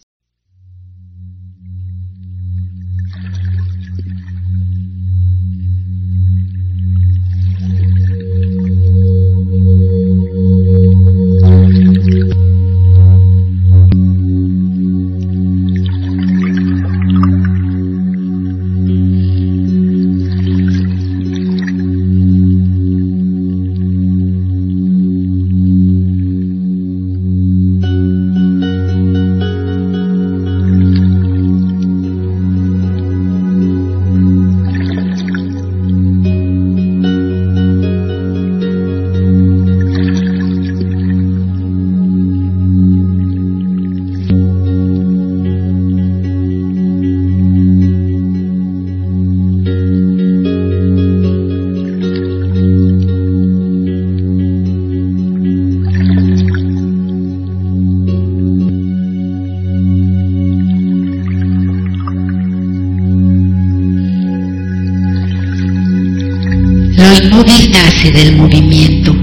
[68.11, 69.15] Del movimiento.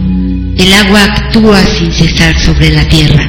[0.56, 3.28] El agua actúa sin cesar sobre la tierra.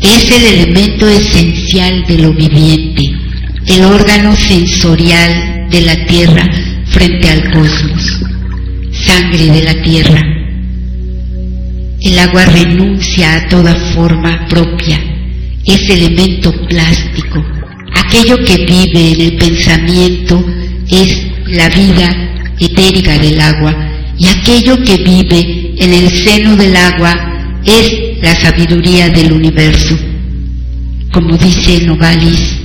[0.00, 3.10] Es el elemento esencial de lo viviente,
[3.66, 6.48] el órgano sensorial de la tierra
[6.86, 8.20] frente al cosmos,
[8.92, 10.22] sangre de la tierra.
[12.00, 15.00] El agua renuncia a toda forma propia,
[15.64, 17.44] es elemento plástico.
[17.94, 20.44] Aquello que vive en el pensamiento
[20.88, 22.08] es la vida
[22.60, 23.87] etérica del agua
[24.18, 29.96] y aquello que vive en el seno del agua es la sabiduría del universo.
[31.12, 32.56] Como dice Novalis,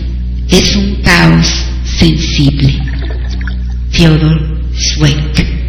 [0.50, 1.48] es un caos
[1.98, 2.80] sensible.
[3.92, 5.63] Theodor Zweig.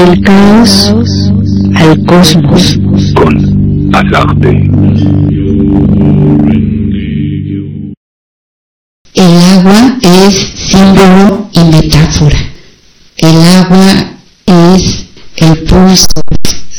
[0.00, 0.90] Del caos
[1.74, 2.78] al cosmos.
[3.14, 4.70] con Alarte.
[9.12, 12.38] El agua es símbolo y metáfora.
[13.18, 14.14] El agua
[14.46, 15.04] es
[15.36, 16.06] el pulso,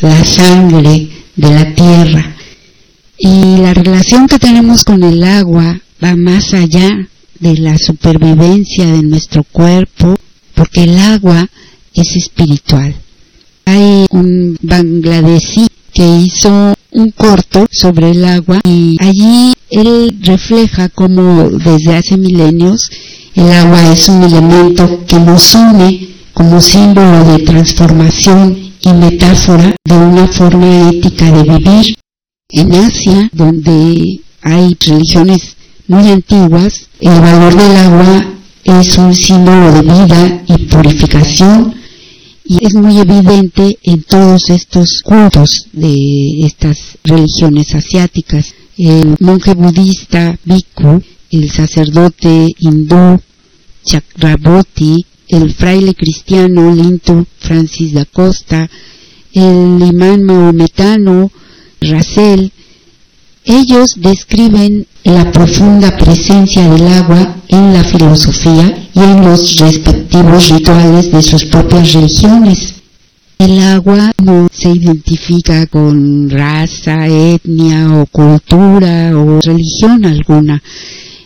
[0.01, 2.35] la sangre de la tierra.
[3.19, 7.07] Y la relación que tenemos con el agua va más allá
[7.39, 10.15] de la supervivencia de nuestro cuerpo,
[10.55, 11.47] porque el agua
[11.93, 12.95] es espiritual.
[13.65, 21.49] Hay un bangladesí que hizo un corto sobre el agua y allí él refleja cómo
[21.49, 22.89] desde hace milenios
[23.35, 29.95] el agua es un elemento que nos une como símbolo de transformación y metáfora de
[29.95, 31.95] una forma ética de vivir.
[32.49, 35.55] En Asia, donde hay religiones
[35.87, 38.25] muy antiguas, el valor del agua
[38.65, 41.75] es un símbolo de vida y purificación
[42.43, 48.53] y es muy evidente en todos estos cultos de estas religiones asiáticas.
[48.77, 53.19] El monje budista Bhikkhu, el sacerdote hindú
[53.85, 58.69] Chakraborty, el fraile cristiano Linto Francis da Costa,
[59.33, 61.31] el imán maometano
[61.79, 62.51] Rasel,
[63.45, 71.11] ellos describen la profunda presencia del agua en la filosofía y en los respectivos rituales
[71.11, 72.75] de sus propias religiones.
[73.39, 80.61] El agua no se identifica con raza, etnia o cultura o religión alguna.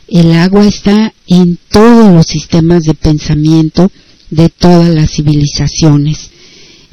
[0.07, 3.91] El agua está en todos los sistemas de pensamiento
[4.30, 6.30] de todas las civilizaciones.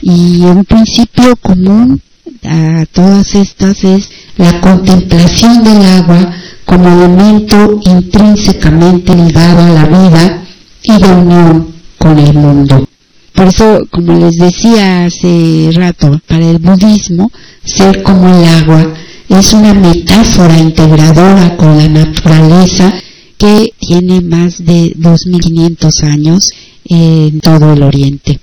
[0.00, 2.00] Y un principio común
[2.42, 6.32] a todas estas es la contemplación del agua
[6.64, 10.42] como elemento intrínsecamente ligado a la vida
[10.82, 11.68] y de unión
[11.98, 12.88] con el mundo.
[13.34, 17.30] Por eso, como les decía hace rato, para el budismo,
[17.64, 18.94] ser como el agua
[19.28, 22.92] es una metáfora integradora con la naturaleza
[23.38, 26.50] que tiene más de 2500 años
[26.84, 28.40] en todo el Oriente.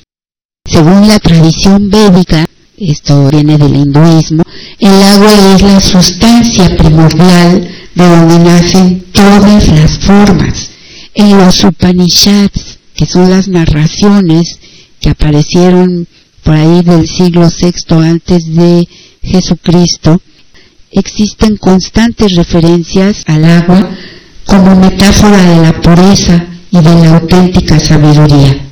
[0.65, 2.48] Según la tradición védica,
[2.79, 4.43] esto viene del hinduismo,
[4.79, 10.69] el agua es la sustancia primordial de donde nacen todas las formas.
[11.13, 14.59] En los Upanishads, que son las narraciones
[15.01, 16.07] que aparecieron
[16.43, 18.87] por ahí del siglo VI antes de
[19.21, 20.21] Jesucristo,
[20.91, 23.89] existen constantes referencias al agua
[24.45, 28.68] como metáfora de la pureza y de la auténtica sabiduría.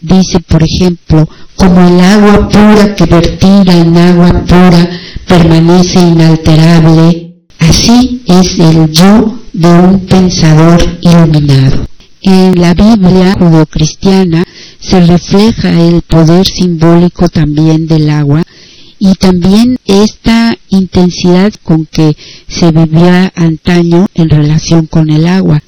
[0.00, 4.90] Dice, por ejemplo, como el agua pura que vertida en agua pura
[5.28, 11.86] permanece inalterable, así es el yo de un pensador iluminado.
[12.22, 14.44] En la Biblia judeocristiana
[14.78, 18.42] se refleja el poder simbólico también del agua
[18.98, 22.16] y también esta intensidad con que
[22.48, 25.62] se vivía antaño en relación con el agua.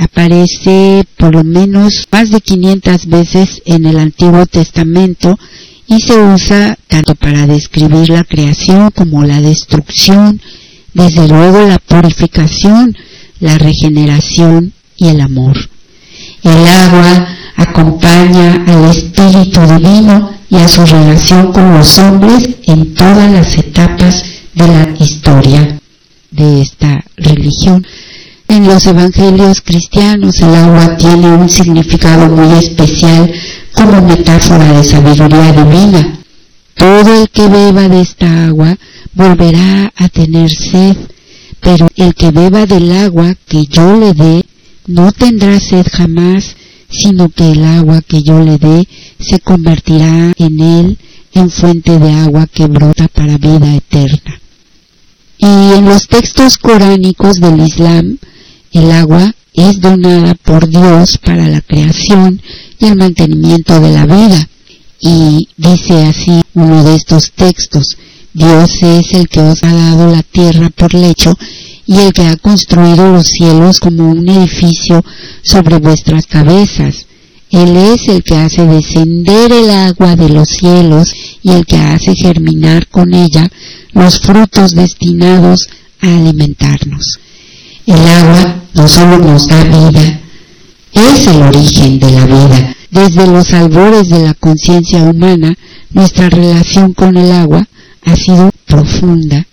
[0.00, 5.38] Aparece por lo menos más de 500 veces en el Antiguo Testamento
[5.86, 10.40] y se usa tanto para describir la creación como la destrucción,
[10.94, 12.96] desde luego la purificación,
[13.40, 15.58] la regeneración y el amor.
[16.44, 23.30] El agua acompaña al Espíritu Divino y a su relación con los hombres en todas
[23.30, 24.24] las etapas
[24.54, 25.78] de la historia
[26.30, 27.86] de esta religión.
[28.50, 33.32] En los evangelios cristianos el agua tiene un significado muy especial
[33.72, 36.18] como metáfora de sabiduría divina.
[36.74, 38.76] Todo el que beba de esta agua
[39.14, 40.96] volverá a tener sed,
[41.60, 44.44] pero el que beba del agua que yo le dé
[44.88, 46.56] no tendrá sed jamás,
[46.90, 48.88] sino que el agua que yo le dé
[49.20, 50.98] se convertirá en él
[51.34, 54.40] en fuente de agua que brota para vida eterna.
[55.38, 55.44] Y
[55.78, 58.18] en los textos coránicos del Islam,
[58.72, 62.40] el agua es donada por Dios para la creación
[62.78, 64.48] y el mantenimiento de la vida.
[65.00, 67.96] Y dice así uno de estos textos,
[68.32, 71.36] Dios es el que os ha dado la tierra por lecho
[71.86, 75.04] y el que ha construido los cielos como un edificio
[75.42, 77.06] sobre vuestras cabezas.
[77.50, 81.12] Él es el que hace descender el agua de los cielos
[81.42, 83.48] y el que hace germinar con ella
[83.92, 85.68] los frutos destinados
[86.00, 87.18] a alimentarnos.
[87.90, 90.20] El agua no solo nos da vida,
[90.92, 92.76] es el origen de la vida.
[92.88, 95.56] Desde los albores de la conciencia humana,
[95.90, 97.66] nuestra relación con el agua
[98.04, 99.44] ha sido profunda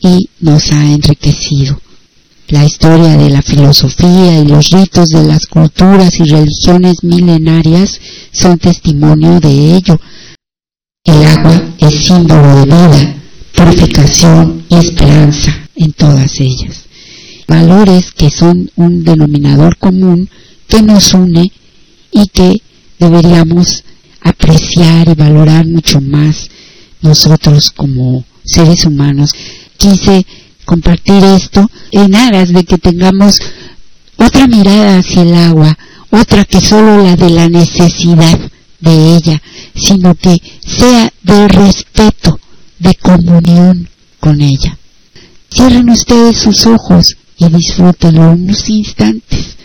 [0.00, 1.78] y nos ha enriquecido.
[2.48, 8.00] La historia de la filosofía y los ritos de las culturas y religiones milenarias
[8.32, 10.00] son testimonio de ello.
[11.04, 13.16] El agua es símbolo de vida,
[13.54, 16.86] purificación y esperanza en todas ellas.
[17.52, 20.30] Valores que son un denominador común
[20.68, 21.52] que nos une
[22.10, 22.62] y que
[22.98, 23.84] deberíamos
[24.22, 26.48] apreciar y valorar mucho más
[27.02, 29.32] nosotros como seres humanos.
[29.76, 30.24] Quise
[30.64, 33.38] compartir esto en aras de que tengamos
[34.16, 35.76] otra mirada hacia el agua,
[36.08, 38.40] otra que solo la de la necesidad
[38.80, 39.42] de ella,
[39.74, 42.40] sino que sea de respeto,
[42.78, 43.90] de comunión
[44.20, 44.78] con ella.
[45.50, 49.56] Cierren ustedes sus ojos y disfrútenlo unos instantes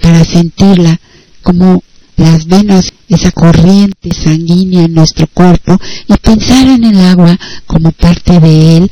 [0.00, 0.98] para sentirla
[1.42, 1.82] como
[2.16, 8.38] las venas, esa corriente sanguínea en nuestro cuerpo y pensar en el agua como parte
[8.40, 8.90] de él.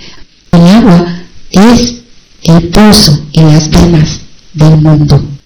[0.52, 1.96] El agua es
[2.42, 4.20] el pozo en las venas
[4.54, 5.37] del mundo.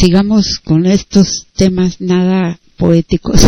[0.00, 3.42] Sigamos con estos temas nada poéticos,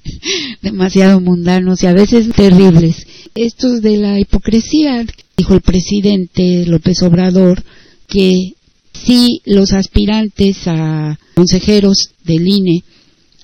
[0.62, 3.06] demasiado mundanos y a veces terribles.
[3.34, 5.04] Estos de la hipocresía,
[5.36, 7.64] dijo el presidente López Obrador,
[8.06, 8.54] que
[8.92, 12.84] si los aspirantes a consejeros del INE,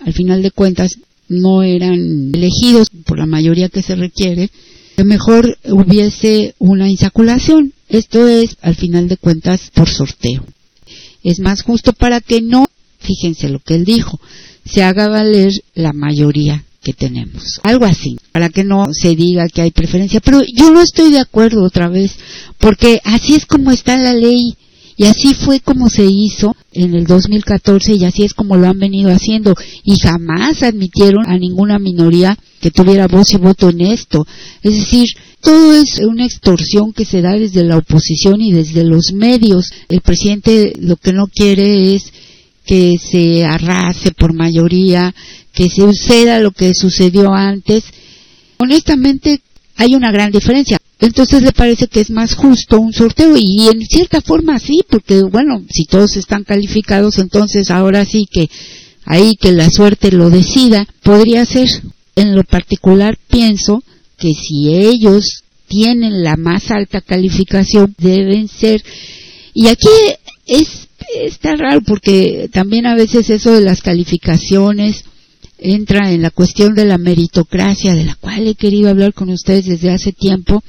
[0.01, 0.99] al final de cuentas,
[1.29, 4.51] no eran elegidos por la mayoría que se requiere,
[4.97, 7.73] que mejor hubiese una insaculación.
[7.89, 10.45] Esto es, al final de cuentas, por sorteo
[11.25, 12.67] es más justo para que no,
[13.01, 14.21] fíjense lo que él dijo,
[14.65, 17.61] se haga valer la mayoría que tenemos.
[17.65, 20.21] Algo así, para que no se diga que hay preferencia.
[20.21, 22.17] Pero yo no estoy de acuerdo otra vez,
[22.59, 24.57] porque así es como está la ley.
[24.97, 28.79] Y así fue como se hizo en el 2014 y así es como lo han
[28.79, 29.55] venido haciendo.
[29.83, 34.27] Y jamás admitieron a ninguna minoría que tuviera voz y voto en esto.
[34.63, 35.09] Es decir,
[35.41, 39.71] todo es una extorsión que se da desde la oposición y desde los medios.
[39.89, 42.13] El presidente lo que no quiere es
[42.65, 45.15] que se arrase por mayoría,
[45.53, 47.85] que se suceda lo que sucedió antes.
[48.59, 49.43] Honestamente,
[49.77, 50.79] hay una gran diferencia.
[51.01, 55.23] Entonces le parece que es más justo un sorteo y en cierta forma sí, porque
[55.23, 58.49] bueno, si todos están calificados, entonces ahora sí que
[59.05, 61.69] ahí que la suerte lo decida, podría ser.
[62.17, 63.83] En lo particular pienso
[64.17, 68.83] que si ellos tienen la más alta calificación deben ser
[69.53, 69.89] y aquí
[70.47, 70.69] es
[71.23, 75.05] está raro porque también a veces eso de las calificaciones
[75.59, 79.67] entra en la cuestión de la meritocracia de la cual he querido hablar con ustedes
[79.67, 80.63] desde hace tiempo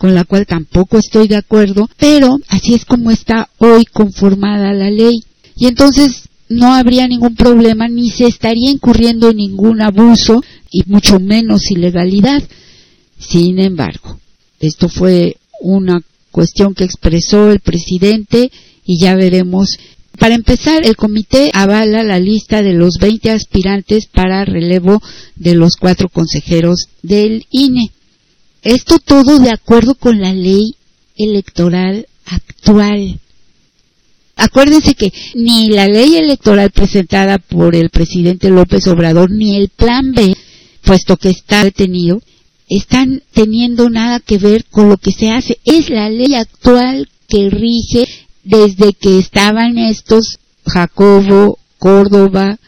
[0.00, 4.90] con la cual tampoco estoy de acuerdo, pero así es como está hoy conformada la
[4.90, 5.24] ley.
[5.56, 11.20] Y entonces no habría ningún problema ni se estaría incurriendo en ningún abuso y mucho
[11.20, 12.42] menos ilegalidad.
[13.18, 14.18] Sin embargo,
[14.58, 18.50] esto fue una cuestión que expresó el presidente
[18.86, 19.76] y ya veremos.
[20.18, 25.02] Para empezar, el comité avala la lista de los 20 aspirantes para relevo
[25.36, 27.90] de los cuatro consejeros del INE.
[28.62, 30.74] Esto todo de acuerdo con la ley
[31.16, 33.18] electoral actual.
[34.36, 40.12] Acuérdense que ni la ley electoral presentada por el presidente López Obrador ni el plan
[40.12, 40.34] B,
[40.82, 42.22] puesto que está detenido,
[42.68, 45.58] están teniendo nada que ver con lo que se hace.
[45.64, 48.06] Es la ley actual que rige
[48.44, 52.58] desde que estaban estos Jacobo, Córdoba,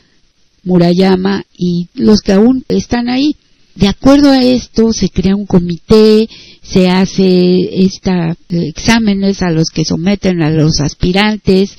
[0.64, 3.36] Murayama y los que aún están ahí.
[3.74, 6.28] De acuerdo a esto, se crea un comité,
[6.62, 11.74] se hace esta eh, exámenes a los que someten a los aspirantes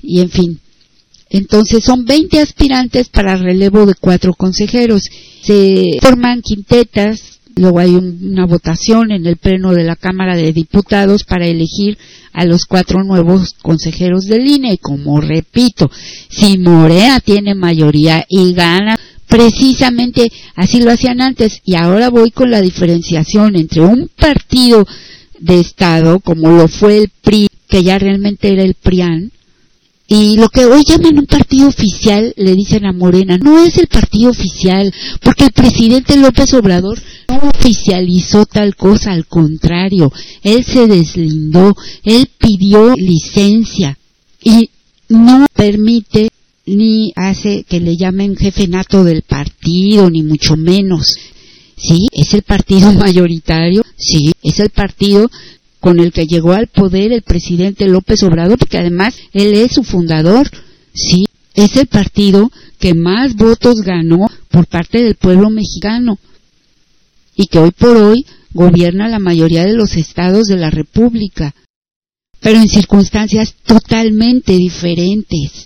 [0.00, 0.60] y en fin.
[1.28, 5.02] Entonces son 20 aspirantes para relevo de cuatro consejeros.
[5.42, 11.24] Se forman quintetas, luego hay una votación en el pleno de la Cámara de Diputados
[11.24, 11.98] para elegir
[12.32, 14.74] a los cuatro nuevos consejeros del INE.
[14.74, 15.90] Y como repito,
[16.28, 18.95] si Morea tiene mayoría y gana
[19.28, 21.60] precisamente así lo hacían antes.
[21.64, 24.86] Y ahora voy con la diferenciación entre un partido
[25.38, 29.32] de Estado como lo fue el PRI, que ya realmente era el PRIAN,
[30.08, 33.88] y lo que hoy llaman un partido oficial, le dicen a Morena, no es el
[33.88, 40.12] partido oficial, porque el presidente López Obrador no oficializó tal cosa, al contrario,
[40.44, 41.74] él se deslindó,
[42.04, 43.98] él pidió licencia
[44.44, 44.70] y
[45.08, 46.28] no permite
[46.66, 51.16] ni hace que le llamen jefe nato del partido, ni mucho menos.
[51.76, 55.30] Sí, es el partido mayoritario, sí, es el partido
[55.78, 59.84] con el que llegó al poder el presidente López Obrador, porque además él es su
[59.84, 60.50] fundador,
[60.92, 66.18] sí, es el partido que más votos ganó por parte del pueblo mexicano
[67.36, 71.54] y que hoy por hoy gobierna la mayoría de los estados de la República,
[72.40, 75.65] pero en circunstancias totalmente diferentes.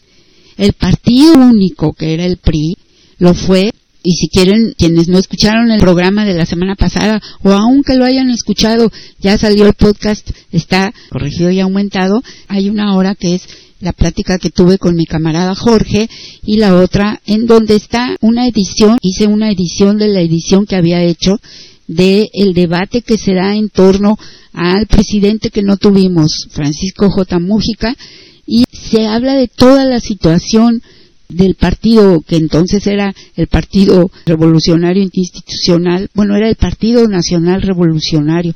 [0.60, 2.76] El partido único que era el PRI
[3.18, 7.50] lo fue y si quieren, quienes no escucharon el programa de la semana pasada, o
[7.50, 13.14] aunque lo hayan escuchado, ya salió el podcast, está corregido y aumentado, hay una hora
[13.14, 13.42] que es
[13.80, 16.10] la plática que tuve con mi camarada Jorge
[16.44, 20.76] y la otra en donde está una edición, hice una edición de la edición que
[20.76, 21.40] había hecho
[21.86, 24.18] de el debate que se da en torno
[24.52, 27.38] al presidente que no tuvimos, Francisco J.
[27.38, 27.96] Mújica,
[28.50, 30.82] y se habla de toda la situación
[31.28, 38.52] del partido que entonces era el Partido Revolucionario Institucional, bueno, era el Partido Nacional Revolucionario.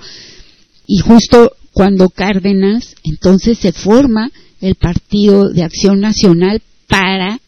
[0.89, 7.39] Y justo cuando Cárdenas, entonces se forma el Partido de Acción Nacional para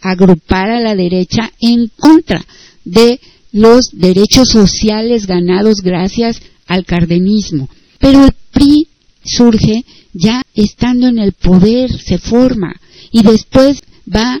[0.00, 2.44] agrupar a la derecha en contra
[2.84, 3.20] de
[3.52, 7.68] los derechos sociales ganados gracias al cardenismo.
[8.00, 8.88] Pero el PRI
[9.24, 12.74] surge ya estando en el poder, se forma
[13.10, 14.40] y después va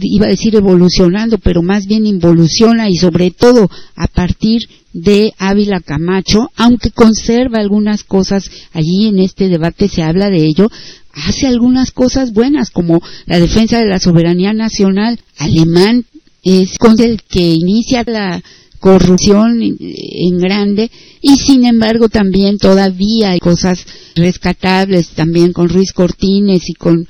[0.00, 4.60] iba a decir evolucionando, pero más bien involuciona y sobre todo a partir
[4.92, 10.70] de Ávila Camacho, aunque conserva algunas cosas, allí en este debate se habla de ello,
[11.12, 15.18] hace algunas cosas buenas como la defensa de la soberanía nacional.
[15.38, 16.04] Alemán
[16.42, 18.42] es con el que inicia la
[18.78, 26.68] corrupción en grande y sin embargo también todavía hay cosas rescatables también con Ruiz Cortines
[26.68, 27.06] y con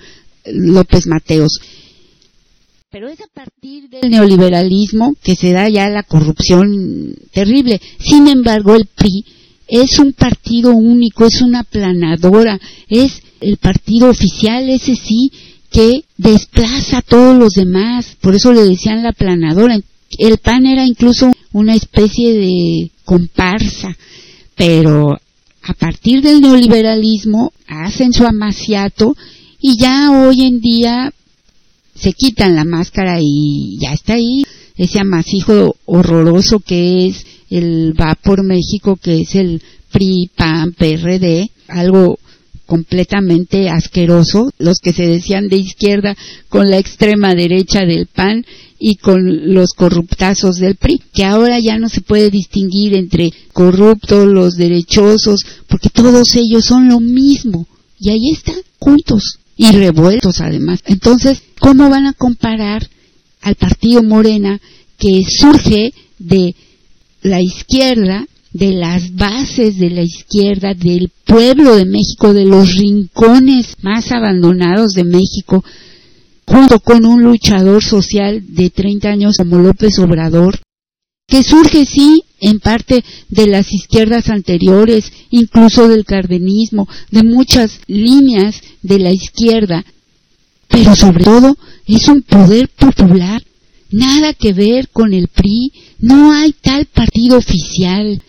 [0.46, 1.60] López Mateos.
[2.90, 7.80] Pero es a partir del neoliberalismo que se da ya la corrupción terrible.
[7.98, 9.24] Sin embargo, el PRI
[9.68, 12.58] es un partido único, es una planadora,
[12.88, 15.30] es el partido oficial, ese sí,
[15.70, 18.16] que desplaza a todos los demás.
[18.20, 19.78] Por eso le decían la planadora.
[20.10, 23.96] El PAN era incluso una especie de comparsa,
[24.54, 25.18] pero
[25.62, 29.16] a partir del neoliberalismo hacen su amaciato
[29.60, 31.12] y ya hoy en día
[31.94, 34.44] se quitan la máscara y ya está ahí
[34.76, 41.50] ese amasijo horroroso que es el Va por México, que es el PRI, PAN, PRD,
[41.68, 42.18] algo
[42.66, 46.16] completamente asqueroso, los que se decían de izquierda
[46.48, 48.44] con la extrema derecha del PAN
[48.78, 54.26] y con los corruptazos del PRI, que ahora ya no se puede distinguir entre corruptos,
[54.26, 57.66] los derechosos, porque todos ellos son lo mismo,
[57.98, 60.80] y ahí están, juntos, y revueltos además.
[60.84, 62.86] Entonces, ¿cómo van a comparar
[63.40, 64.60] al partido Morena
[64.98, 66.54] que surge de
[67.22, 68.26] la izquierda,
[68.56, 74.92] de las bases de la izquierda, del pueblo de México, de los rincones más abandonados
[74.92, 75.62] de México,
[76.46, 80.58] junto con un luchador social de 30 años como López Obrador,
[81.28, 88.62] que surge sí en parte de las izquierdas anteriores, incluso del cardenismo, de muchas líneas
[88.80, 89.84] de la izquierda,
[90.68, 93.42] pero sobre todo es un poder popular,
[93.90, 98.22] nada que ver con el PRI, no hay tal partido oficial,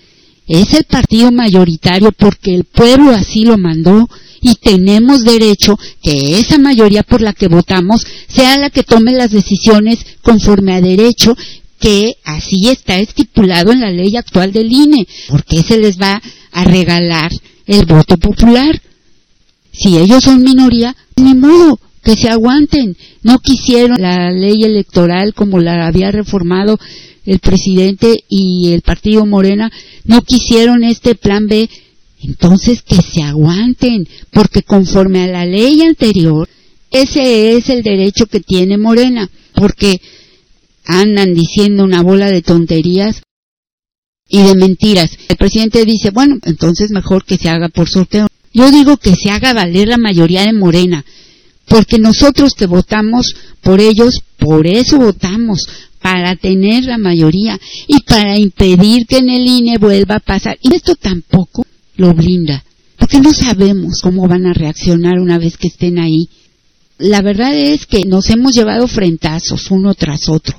[0.48, 4.08] es el partido mayoritario porque el pueblo así lo mandó
[4.42, 9.32] y tenemos derecho que esa mayoría por la que votamos sea la que tome las
[9.32, 11.36] decisiones conforme a derecho
[11.80, 15.08] que así está estipulado en la ley actual del INE.
[15.30, 16.22] ¿Por qué se les va
[16.52, 17.32] a regalar
[17.66, 18.82] el voto popular?
[19.72, 22.98] Si ellos son minoría, ni modo, que se aguanten.
[23.22, 26.80] No quisieron la ley electoral como la había reformado
[27.28, 29.70] el presidente y el partido Morena,
[30.06, 31.70] no quisieron este plan B.
[32.24, 36.50] Entonces que se aguanten, porque conforme a la ley anterior,
[36.90, 40.02] ese es el derecho que tiene Morena, porque
[40.86, 43.22] andan diciendo una bola de tonterías
[44.30, 45.12] y de mentiras.
[45.28, 48.28] El presidente dice, bueno, entonces mejor que se haga por sorteo.
[48.54, 51.04] Yo digo que se haga valer la mayoría de Morena,
[51.68, 55.60] porque nosotros que votamos por ellos, por eso votamos,
[56.02, 60.58] para tener la mayoría y para impedir que en el INE vuelva a pasar.
[60.62, 62.64] Y esto tampoco lo blinda,
[62.98, 66.30] porque no sabemos cómo van a reaccionar una vez que estén ahí.
[66.98, 70.58] La verdad es que nos hemos llevado frentazos uno tras otro.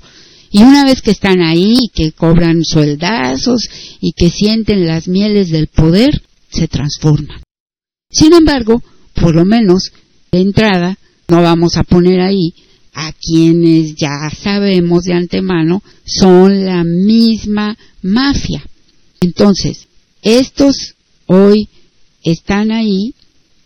[0.51, 3.69] Y una vez que están ahí, que cobran sueldazos
[4.01, 7.43] y que sienten las mieles del poder, se transforman.
[8.11, 8.83] Sin embargo,
[9.15, 9.93] por lo menos,
[10.33, 10.97] de entrada,
[11.29, 12.55] no vamos a poner ahí
[13.01, 18.65] a quienes ya sabemos de antemano son la misma mafia.
[19.21, 19.87] Entonces,
[20.21, 20.97] estos
[21.27, 21.69] hoy
[22.25, 23.15] están ahí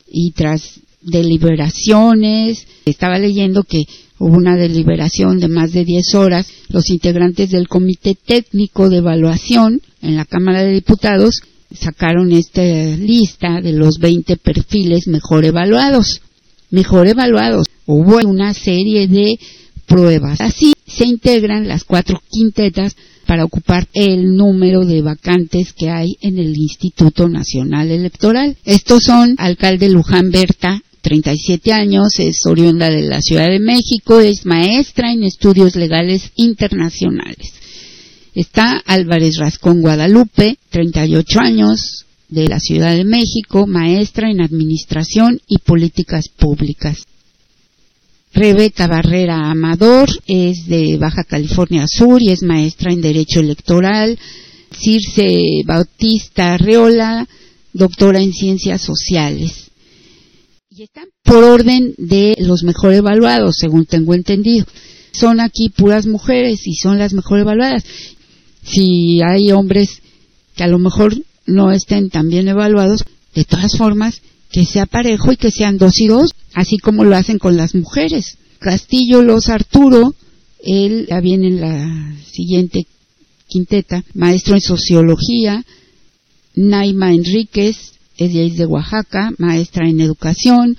[0.06, 3.84] y tras deliberaciones, estaba leyendo que
[4.18, 9.80] hubo una deliberación de más de 10 horas, los integrantes del Comité Técnico de Evaluación
[10.02, 11.40] en la Cámara de Diputados
[11.74, 16.20] sacaron esta lista de los 20 perfiles mejor evaluados.
[16.72, 17.66] Mejor evaluados.
[17.86, 19.38] Hubo una serie de
[19.86, 20.40] pruebas.
[20.40, 22.96] Así se integran las cuatro quintetas
[23.26, 28.56] para ocupar el número de vacantes que hay en el Instituto Nacional Electoral.
[28.64, 34.46] Estos son alcalde Luján Berta, 37 años, es oriunda de la Ciudad de México, es
[34.46, 37.52] maestra en estudios legales internacionales.
[38.34, 45.58] Está Álvarez Rascón Guadalupe, 38 años, de la Ciudad de México, maestra en Administración y
[45.58, 47.04] Políticas Públicas.
[48.32, 54.18] Rebeca Barrera Amador es de Baja California Sur y es maestra en Derecho Electoral.
[54.74, 57.28] Circe Bautista Arreola,
[57.74, 59.70] doctora en Ciencias Sociales.
[60.70, 64.64] Y están por orden de los mejor evaluados, según tengo entendido.
[65.12, 67.84] Son aquí puras mujeres y son las mejor evaluadas.
[68.64, 70.00] Si hay hombres
[70.56, 71.14] que a lo mejor
[71.46, 75.98] no estén tan bien evaluados, de todas formas, que sea parejo y que sean dos
[75.98, 78.36] y dos, así como lo hacen con las mujeres.
[78.58, 80.14] Castillo Los Arturo,
[80.62, 82.86] él ya viene en la siguiente
[83.48, 85.64] quinteta, maestro en sociología,
[86.54, 90.76] Naima Enríquez, es de, Oaxaca, maestra en educación,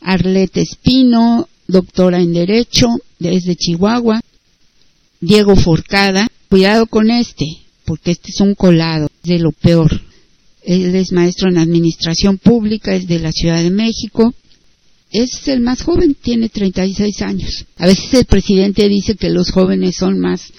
[0.00, 2.88] Arlette Espino, doctora en Derecho,
[3.20, 4.20] es de Chihuahua,
[5.20, 7.46] Diego Forcada, cuidado con este,
[7.90, 10.00] porque este es un colado, de lo peor.
[10.62, 14.32] Él es maestro en administración pública, es de la Ciudad de México.
[15.10, 17.66] Es el más joven, tiene 36 años.
[17.78, 20.52] A veces el presidente dice que los jóvenes son más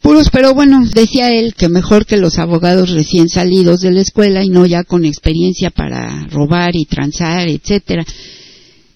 [0.00, 4.44] puros, pero bueno, decía él que mejor que los abogados recién salidos de la escuela
[4.44, 8.06] y no ya con experiencia para robar y transar, etcétera.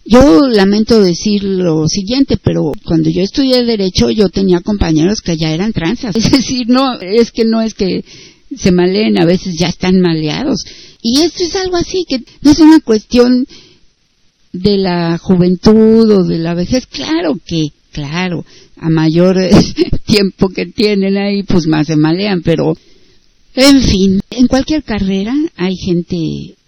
[0.05, 5.53] Yo lamento decir lo siguiente, pero cuando yo estudié Derecho yo tenía compañeros que ya
[5.53, 6.17] eran transas.
[6.17, 8.05] Es decir, no, es que no es que
[8.57, 10.65] se maleen, a veces ya están maleados.
[11.03, 13.47] Y esto es algo así, que no es una cuestión
[14.53, 16.87] de la juventud o de la vejez.
[16.87, 18.45] Claro que, claro,
[18.77, 19.37] a mayor
[20.07, 22.77] tiempo que tienen ahí, pues más se malean, pero,
[23.55, 26.17] en fin, en cualquier carrera hay gente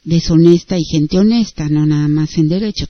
[0.04, 2.86] deshonesta y gente honesta, no nada más en derecho.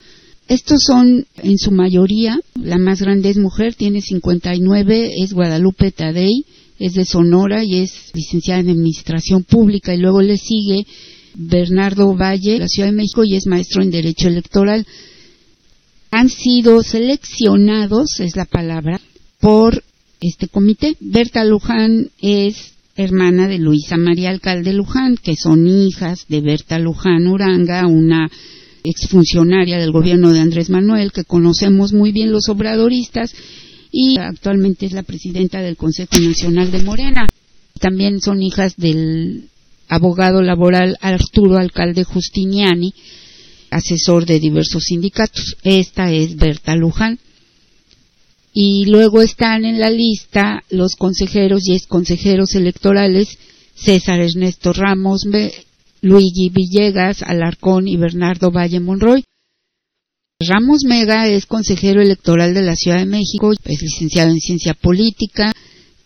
[0.47, 6.45] Estos son, en su mayoría, la más grande es mujer, tiene 59, es Guadalupe Tadei,
[6.79, 10.85] es de Sonora y es licenciada en Administración Pública y luego le sigue
[11.35, 14.85] Bernardo Valle, de la Ciudad de México, y es maestro en Derecho Electoral.
[16.11, 18.99] Han sido seleccionados, es la palabra,
[19.39, 19.83] por
[20.19, 20.95] este comité.
[20.99, 27.27] Berta Luján es hermana de Luisa María Alcalde Luján, que son hijas de Berta Luján
[27.27, 28.29] Uranga, una
[28.83, 33.33] exfuncionaria del gobierno de Andrés Manuel, que conocemos muy bien los obradoristas,
[33.91, 37.29] y actualmente es la presidenta del Consejo Nacional de Morena.
[37.79, 39.49] También son hijas del
[39.87, 42.93] abogado laboral Arturo Alcalde Justiniani,
[43.69, 45.57] asesor de diversos sindicatos.
[45.63, 47.19] Esta es Berta Luján.
[48.53, 53.37] Y luego están en la lista los consejeros y exconsejeros electorales
[53.75, 55.27] César Ernesto Ramos,
[56.03, 59.23] Luigi Villegas, Alarcón y Bernardo Valle Monroy.
[60.37, 65.53] Ramos Mega es consejero electoral de la Ciudad de México, es licenciado en ciencia política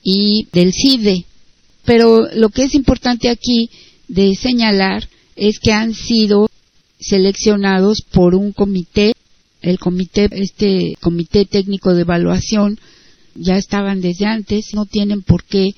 [0.03, 1.25] y del CIDE.
[1.83, 3.71] Pero lo que es importante aquí
[4.07, 6.47] de señalar es que han sido
[6.99, 9.13] seleccionados por un comité,
[9.63, 12.79] el comité, este comité técnico de evaluación,
[13.33, 15.71] ya estaban desde antes, no tienen por qué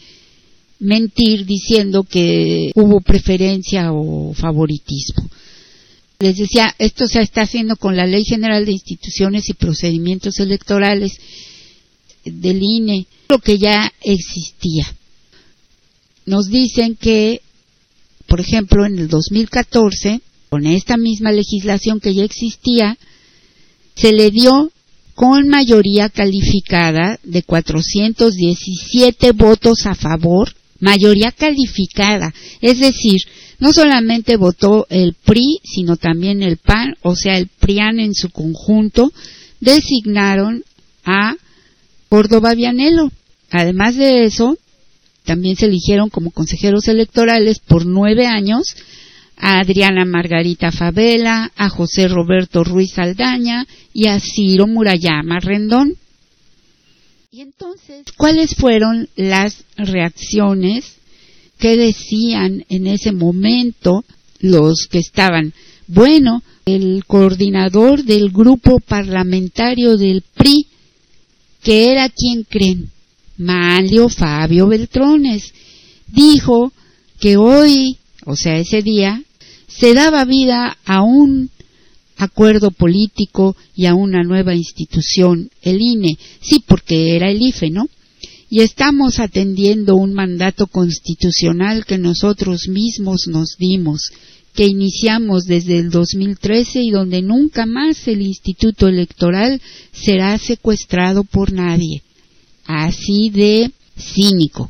[0.80, 5.30] mentir diciendo que hubo preferencia o favoritismo.
[6.20, 11.14] Les decía, esto se está haciendo con la Ley General de Instituciones y Procedimientos Electorales
[12.26, 14.94] del INE, lo que ya existía.
[16.26, 17.42] Nos dicen que,
[18.28, 22.98] por ejemplo, en el 2014, con esta misma legislación que ya existía,
[23.96, 24.72] se le dio
[25.16, 33.22] con mayoría calificada de 417 votos a favor, mayoría calificada, es decir,
[33.60, 38.30] no solamente votó el PRI, sino también el PAN, o sea, el PRIAN en su
[38.30, 39.12] conjunto,
[39.60, 40.64] designaron
[41.04, 41.36] a
[42.08, 43.12] Córdoba Vianelo.
[43.52, 44.58] Además de eso,
[45.26, 48.64] también se eligieron como consejeros electorales por nueve años
[49.38, 55.96] a Adriana Margarita Favela, a José Roberto Ruiz Aldaña y a Ciro Murayama Rendón.
[57.32, 61.00] Y entonces, ¿cuáles fueron las reacciones
[61.60, 64.04] qué decían en ese momento
[64.40, 65.54] los que estaban.
[65.88, 70.66] Bueno, el coordinador del grupo parlamentario del PRI,
[71.62, 72.90] que era quien creen,
[73.38, 75.54] Manlio Fabio Beltrones,
[76.08, 76.72] dijo
[77.20, 79.22] que hoy, o sea, ese día,
[79.68, 81.50] se daba vida a un
[82.20, 86.18] acuerdo político y a una nueva institución, el INE.
[86.42, 87.88] Sí, porque era el IFE, ¿no?
[88.50, 94.12] Y estamos atendiendo un mandato constitucional que nosotros mismos nos dimos,
[94.54, 99.62] que iniciamos desde el 2013 y donde nunca más el Instituto Electoral
[99.94, 102.02] será secuestrado por nadie.
[102.66, 104.70] Así de cínico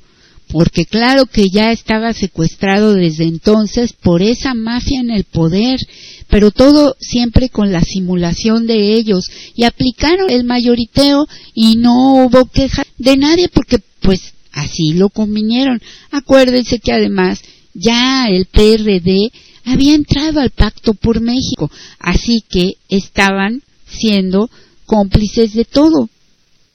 [0.50, 5.80] porque claro que ya estaba secuestrado desde entonces por esa mafia en el poder,
[6.28, 9.26] pero todo siempre con la simulación de ellos
[9.56, 15.82] y aplicaron el mayoriteo y no hubo queja de nadie porque pues así lo convinieron.
[16.10, 17.41] Acuérdense que además
[17.76, 19.32] ya el PRD
[19.66, 21.70] había entrado al pacto por México,
[22.00, 24.50] así que estaban siendo
[24.86, 26.10] cómplices de todo.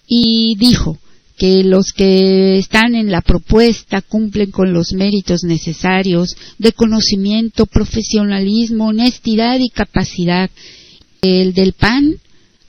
[0.06, 0.98] Y dijo,
[1.36, 8.88] que los que están en la propuesta cumplen con los méritos necesarios de conocimiento, profesionalismo,
[8.88, 10.50] honestidad y capacidad.
[11.22, 12.16] El del PAN,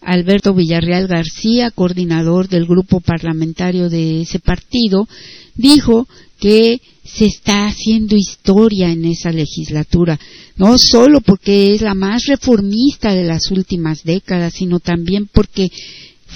[0.02, 5.08] Alberto Villarreal García, coordinador del grupo parlamentario de ese partido,
[5.56, 6.08] dijo
[6.40, 10.20] que se está haciendo historia en esa legislatura,
[10.58, 15.70] no solo porque es la más reformista de las últimas décadas, sino también porque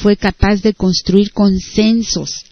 [0.01, 2.45] fue capaz de construir consensos.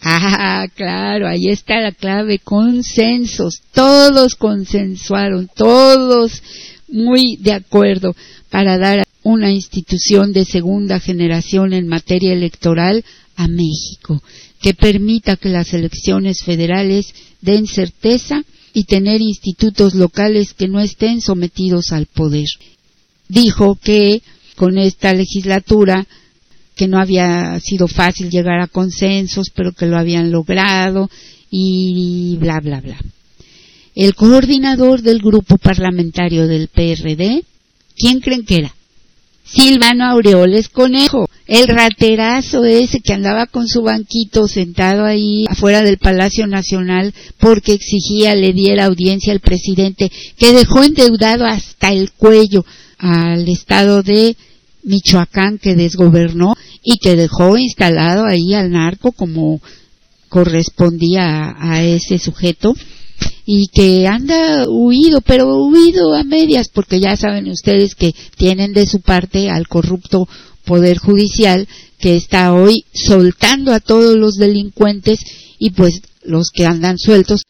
[0.50, 3.60] Ah, claro, ahí está la clave, consensos.
[3.72, 6.42] Todos consensuaron, todos
[6.88, 8.14] muy de acuerdo
[8.50, 13.04] para dar una institución de segunda generación en materia electoral
[13.36, 14.22] a México,
[14.60, 18.42] que permita que las elecciones federales den certeza
[18.72, 22.48] y tener institutos locales que no estén sometidos al poder.
[23.28, 24.22] Dijo que
[24.56, 26.06] con esta legislatura
[26.78, 31.10] que no había sido fácil llegar a consensos, pero que lo habían logrado
[31.50, 32.96] y bla, bla, bla.
[33.96, 37.42] El coordinador del grupo parlamentario del PRD,
[37.96, 38.74] ¿quién creen que era?
[39.44, 45.98] Silvano Aureoles Conejo, el raterazo ese que andaba con su banquito sentado ahí afuera del
[45.98, 52.64] Palacio Nacional porque exigía le diera audiencia al presidente, que dejó endeudado hasta el cuello
[52.98, 54.36] al estado de
[54.84, 56.54] Michoacán que desgobernó
[56.90, 59.60] y que dejó instalado ahí al narco como
[60.30, 62.74] correspondía a, ese sujeto
[63.44, 68.86] y que anda huido, pero huido a medias, porque ya saben ustedes que tienen de
[68.86, 70.26] su parte al corrupto
[70.64, 71.68] Poder Judicial
[71.98, 75.20] que está hoy soltando a todos los delincuentes
[75.58, 77.42] y pues los que andan sueltos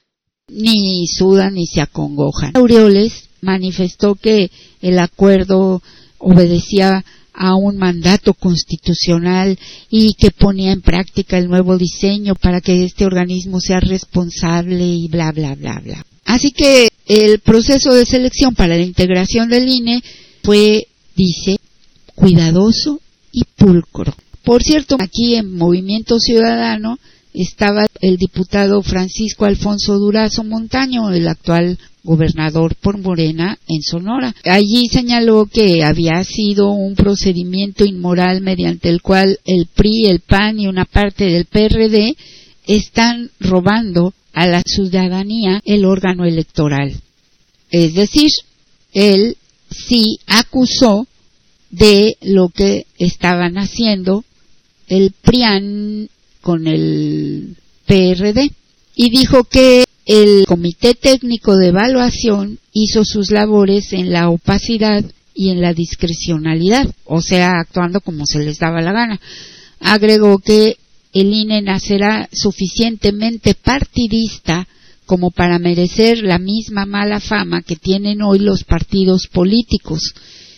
[0.49, 2.57] ni sudan ni se acongojan.
[2.57, 5.81] Aureoles manifestó que el acuerdo
[6.19, 7.05] obedecía
[7.39, 9.57] a un mandato constitucional
[9.89, 15.07] y que ponía en práctica el nuevo diseño para que este organismo sea responsable y
[15.07, 16.05] bla, bla, bla, bla.
[16.25, 20.03] Así que el proceso de selección para la integración del INE
[20.43, 21.59] fue, dice,
[22.17, 23.01] cuidadoso
[23.33, 24.13] y pulcro.
[24.43, 26.99] Por cierto, aquí en Movimiento Ciudadano
[27.33, 31.79] estaba el diputado Francisco Alfonso Durazo Montaño, el actual
[32.09, 34.35] gobernador por Morena en Sonora.
[34.45, 40.59] Allí señaló que había sido un procedimiento inmoral mediante el cual el PRI, el PAN
[40.59, 42.17] y una parte del PRD
[42.67, 46.95] están robando a la ciudadanía el órgano electoral.
[47.71, 48.31] Es decir,
[48.95, 49.37] él
[49.71, 51.07] sí acusó
[51.71, 54.25] de lo que estaban haciendo
[54.87, 56.09] el PRIAN
[56.41, 58.51] con el PRD
[58.97, 65.05] y dijo que el Comité Técnico de Evaluación hizo sus labores en la opacidad
[65.35, 69.21] y en la discrecionalidad, o sea, actuando como se les daba la gana.
[69.81, 70.79] Agregó que
[71.13, 74.67] el INE nacerá suficientemente partidista
[75.05, 80.15] como para merecer la misma mala fama que tienen hoy los partidos políticos.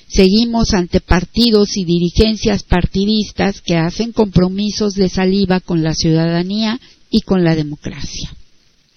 [0.07, 6.81] Seguimos ante partidos y dirigencias partidistas que hacen compromisos de saliva con la ciudadanía
[7.11, 8.31] y con la democracia.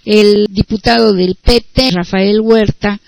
[0.06, 3.00] El diputado del PT, Rafael Huerta,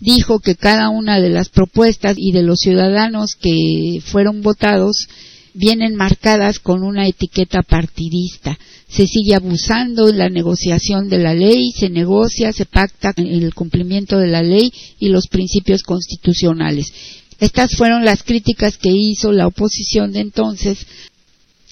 [0.00, 5.06] dijo que cada una de las propuestas y de los ciudadanos que fueron votados
[5.52, 8.58] vienen marcadas con una etiqueta partidista.
[8.88, 14.18] Se sigue abusando en la negociación de la ley, se negocia, se pacta el cumplimiento
[14.18, 16.92] de la ley y los principios constitucionales.
[17.38, 20.86] Estas fueron las críticas que hizo la oposición de entonces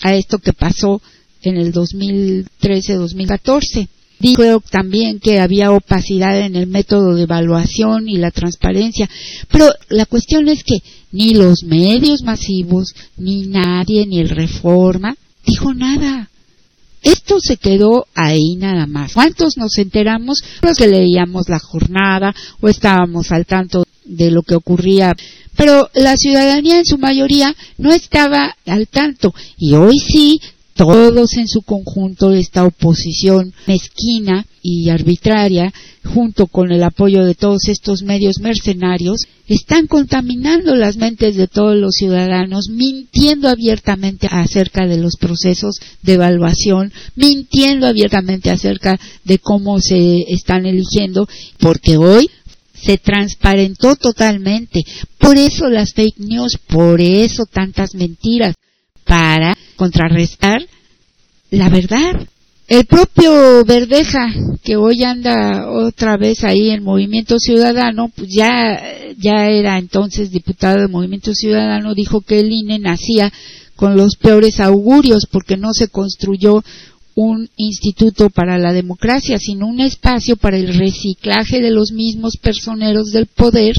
[0.03, 1.03] a esto que pasó
[1.43, 3.89] en el 2013-2014.
[4.21, 9.09] Dijo también que había opacidad en el método de evaluación y la transparencia,
[9.51, 10.79] pero la cuestión es que
[11.13, 15.15] ni los medios masivos, ni nadie, ni el Reforma,
[15.47, 16.29] dijo nada.
[17.03, 19.13] Esto se quedó ahí nada más.
[19.13, 20.43] ¿Cuántos nos enteramos?
[20.63, 25.15] Los que leíamos la jornada o estábamos al tanto de lo que ocurría.
[25.57, 30.41] Pero la ciudadanía en su mayoría no estaba al tanto y hoy sí
[30.79, 35.73] todos en su conjunto, esta oposición mezquina y arbitraria,
[36.05, 41.75] junto con el apoyo de todos estos medios mercenarios, están contaminando las mentes de todos
[41.75, 49.81] los ciudadanos, mintiendo abiertamente acerca de los procesos de evaluación, mintiendo abiertamente acerca de cómo
[49.81, 52.31] se están eligiendo, porque hoy
[52.73, 54.85] se transparentó totalmente.
[55.19, 58.55] Por eso las fake news, por eso tantas mentiras,
[59.05, 60.61] para contrarrestar
[61.51, 62.27] la verdad.
[62.67, 64.27] El propio Verdeja,
[64.63, 68.79] que hoy anda otra vez ahí en Movimiento Ciudadano, pues ya,
[69.17, 73.33] ya era entonces diputado de Movimiento Ciudadano, dijo que el INE nacía
[73.75, 76.63] con los peores augurios porque no se construyó
[77.15, 83.13] un instituto para la democracia, sino un espacio para el reciclaje de los mismos personeros
[83.13, 83.77] del poder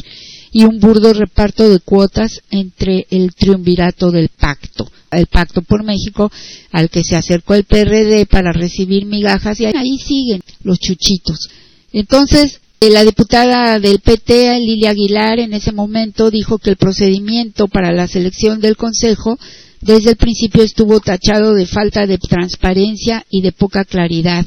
[0.51, 6.31] y un burdo reparto de cuotas entre el triunvirato del pacto, el pacto por México,
[6.71, 11.49] al que se acercó el PRD para recibir migajas y ahí siguen los chuchitos.
[11.91, 17.67] Entonces, eh, la diputada del PT, Lilia Aguilar, en ese momento dijo que el procedimiento
[17.67, 19.37] para la selección del Consejo
[19.81, 24.45] desde el principio estuvo tachado de falta de transparencia y de poca claridad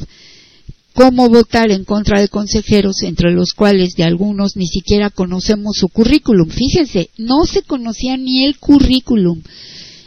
[0.94, 5.88] cómo votar en contra de consejeros, entre los cuales de algunos ni siquiera conocemos su
[5.88, 6.48] currículum.
[6.48, 9.42] Fíjense, no se conocía ni el currículum.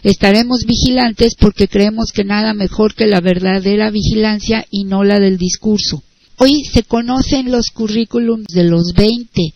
[0.04, 5.38] Estaremos vigilantes porque creemos que nada mejor que la verdadera vigilancia y no la del
[5.38, 6.04] discurso.
[6.38, 9.54] Hoy se conocen los currículums de los 20,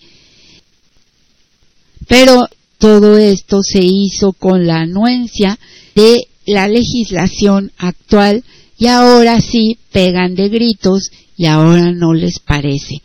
[2.07, 2.47] pero
[2.79, 5.59] todo esto se hizo con la anuencia
[5.93, 8.43] de la legislación actual
[8.79, 13.01] y ahora sí pegan de gritos y ahora no les parece.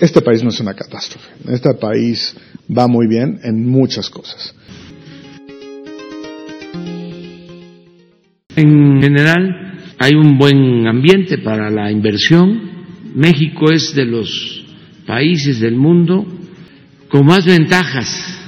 [0.00, 1.30] Este país no es una catástrofe.
[1.48, 2.36] Este país
[2.68, 4.54] va muy bien en muchas cosas.
[8.56, 12.70] En general, hay un buen ambiente para la inversión.
[13.14, 14.64] México es de los
[15.06, 16.24] países del mundo
[17.08, 18.40] con más ventajas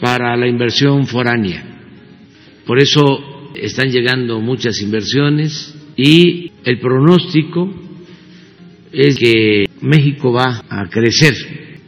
[0.00, 1.64] para la inversión foránea.
[2.64, 7.72] Por eso están llegando muchas inversiones y el pronóstico
[8.92, 11.34] es que México va a crecer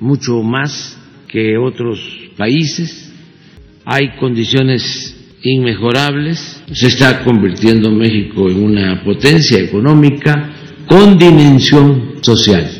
[0.01, 0.99] mucho más
[1.29, 2.01] que otros
[2.37, 3.13] países.
[3.85, 6.63] Hay condiciones inmejorables.
[6.73, 10.51] Se está convirtiendo México en una potencia económica
[10.87, 12.71] con dimensión social.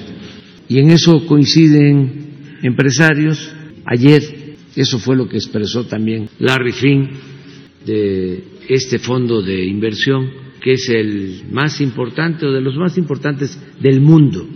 [0.69, 3.53] Y en eso coinciden empresarios.
[3.85, 7.11] Ayer eso fue lo que expresó también Larry Finn
[7.85, 10.31] de este fondo de inversión,
[10.63, 14.47] que es el más importante o de los más importantes del mundo.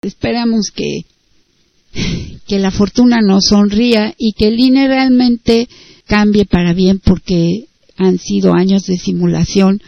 [0.00, 1.00] Esperamos que
[2.46, 5.68] que la fortuna nos sonría y que el INE realmente
[6.06, 7.66] cambie para bien porque
[7.96, 9.80] han sido años de simulación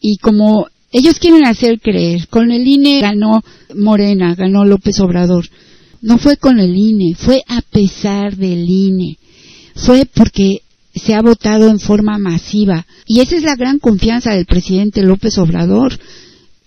[0.00, 3.42] y como ellos quieren hacer creer, con el INE ganó
[3.74, 5.46] Morena, ganó López Obrador.
[6.02, 9.16] No fue con el INE, fue a pesar del INE.
[9.74, 10.62] Fue porque
[10.94, 12.86] se ha votado en forma masiva.
[13.06, 15.98] Y esa es la gran confianza del presidente López Obrador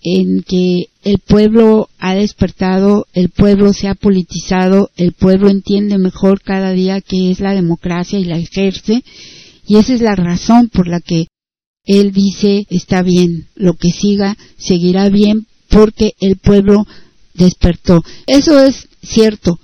[0.08, 6.42] en que el pueblo ha despertado, el pueblo se ha politizado, el pueblo entiende mejor
[6.42, 9.02] cada día que es la democracia y la ejerce,
[9.66, 11.26] y esa es la razón por la que
[11.84, 16.86] él dice está bien, lo que siga seguirá bien porque el pueblo
[17.34, 18.04] despertó.
[18.28, 19.58] Eso es cierto,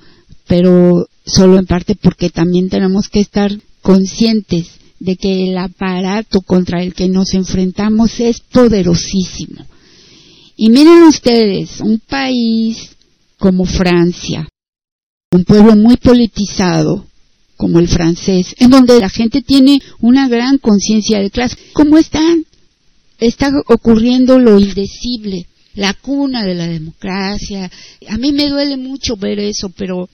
[0.48, 6.82] pero solo en parte porque también tenemos que estar conscientes de que el aparato contra
[6.82, 9.66] el que nos enfrentamos es poderosísimo
[10.56, 12.90] y miren ustedes, un país
[13.38, 14.48] como Francia,
[15.32, 17.06] un pueblo muy politizado
[17.56, 22.44] como el francés, en donde la gente tiene una gran conciencia de clase, ¿cómo están?
[23.18, 27.70] Está ocurriendo lo indecible, la cuna de la democracia.
[28.08, 30.08] A mí me duele mucho ver eso, pero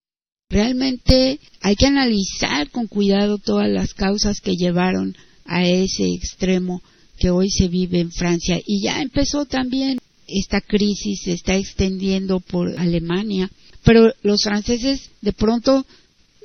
[0.50, 5.16] realmente hay que analizar con cuidado todas las causas que llevaron
[5.46, 6.82] a ese extremo
[7.18, 8.60] que hoy se vive en Francia.
[8.64, 9.98] Y ya empezó también
[10.28, 13.50] esta crisis se está extendiendo por Alemania,
[13.82, 15.86] pero los franceses de pronto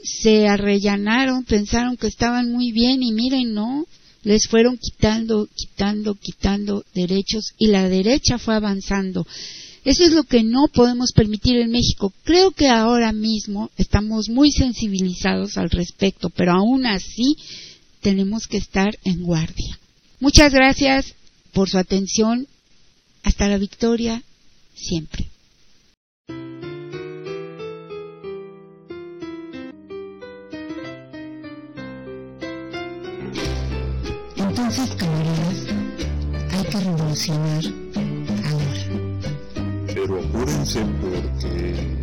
[0.03, 3.85] se arrellanaron, pensaron que estaban muy bien y miren, no,
[4.23, 9.26] les fueron quitando, quitando, quitando derechos y la derecha fue avanzando.
[9.85, 12.14] Eso es lo que no podemos permitir en México.
[12.23, 17.35] Creo que ahora mismo estamos muy sensibilizados al respecto, pero aún así
[18.01, 19.77] tenemos que estar en guardia.
[20.22, 21.14] Muchas gracias
[21.51, 22.47] por su atención.
[23.24, 24.22] Hasta la victoria
[24.74, 25.30] siempre.
[34.36, 35.68] Entonces, camaradas,
[36.52, 37.64] hay que revolucionar
[38.45, 38.84] ahora.
[39.94, 42.02] Pero apúrense porque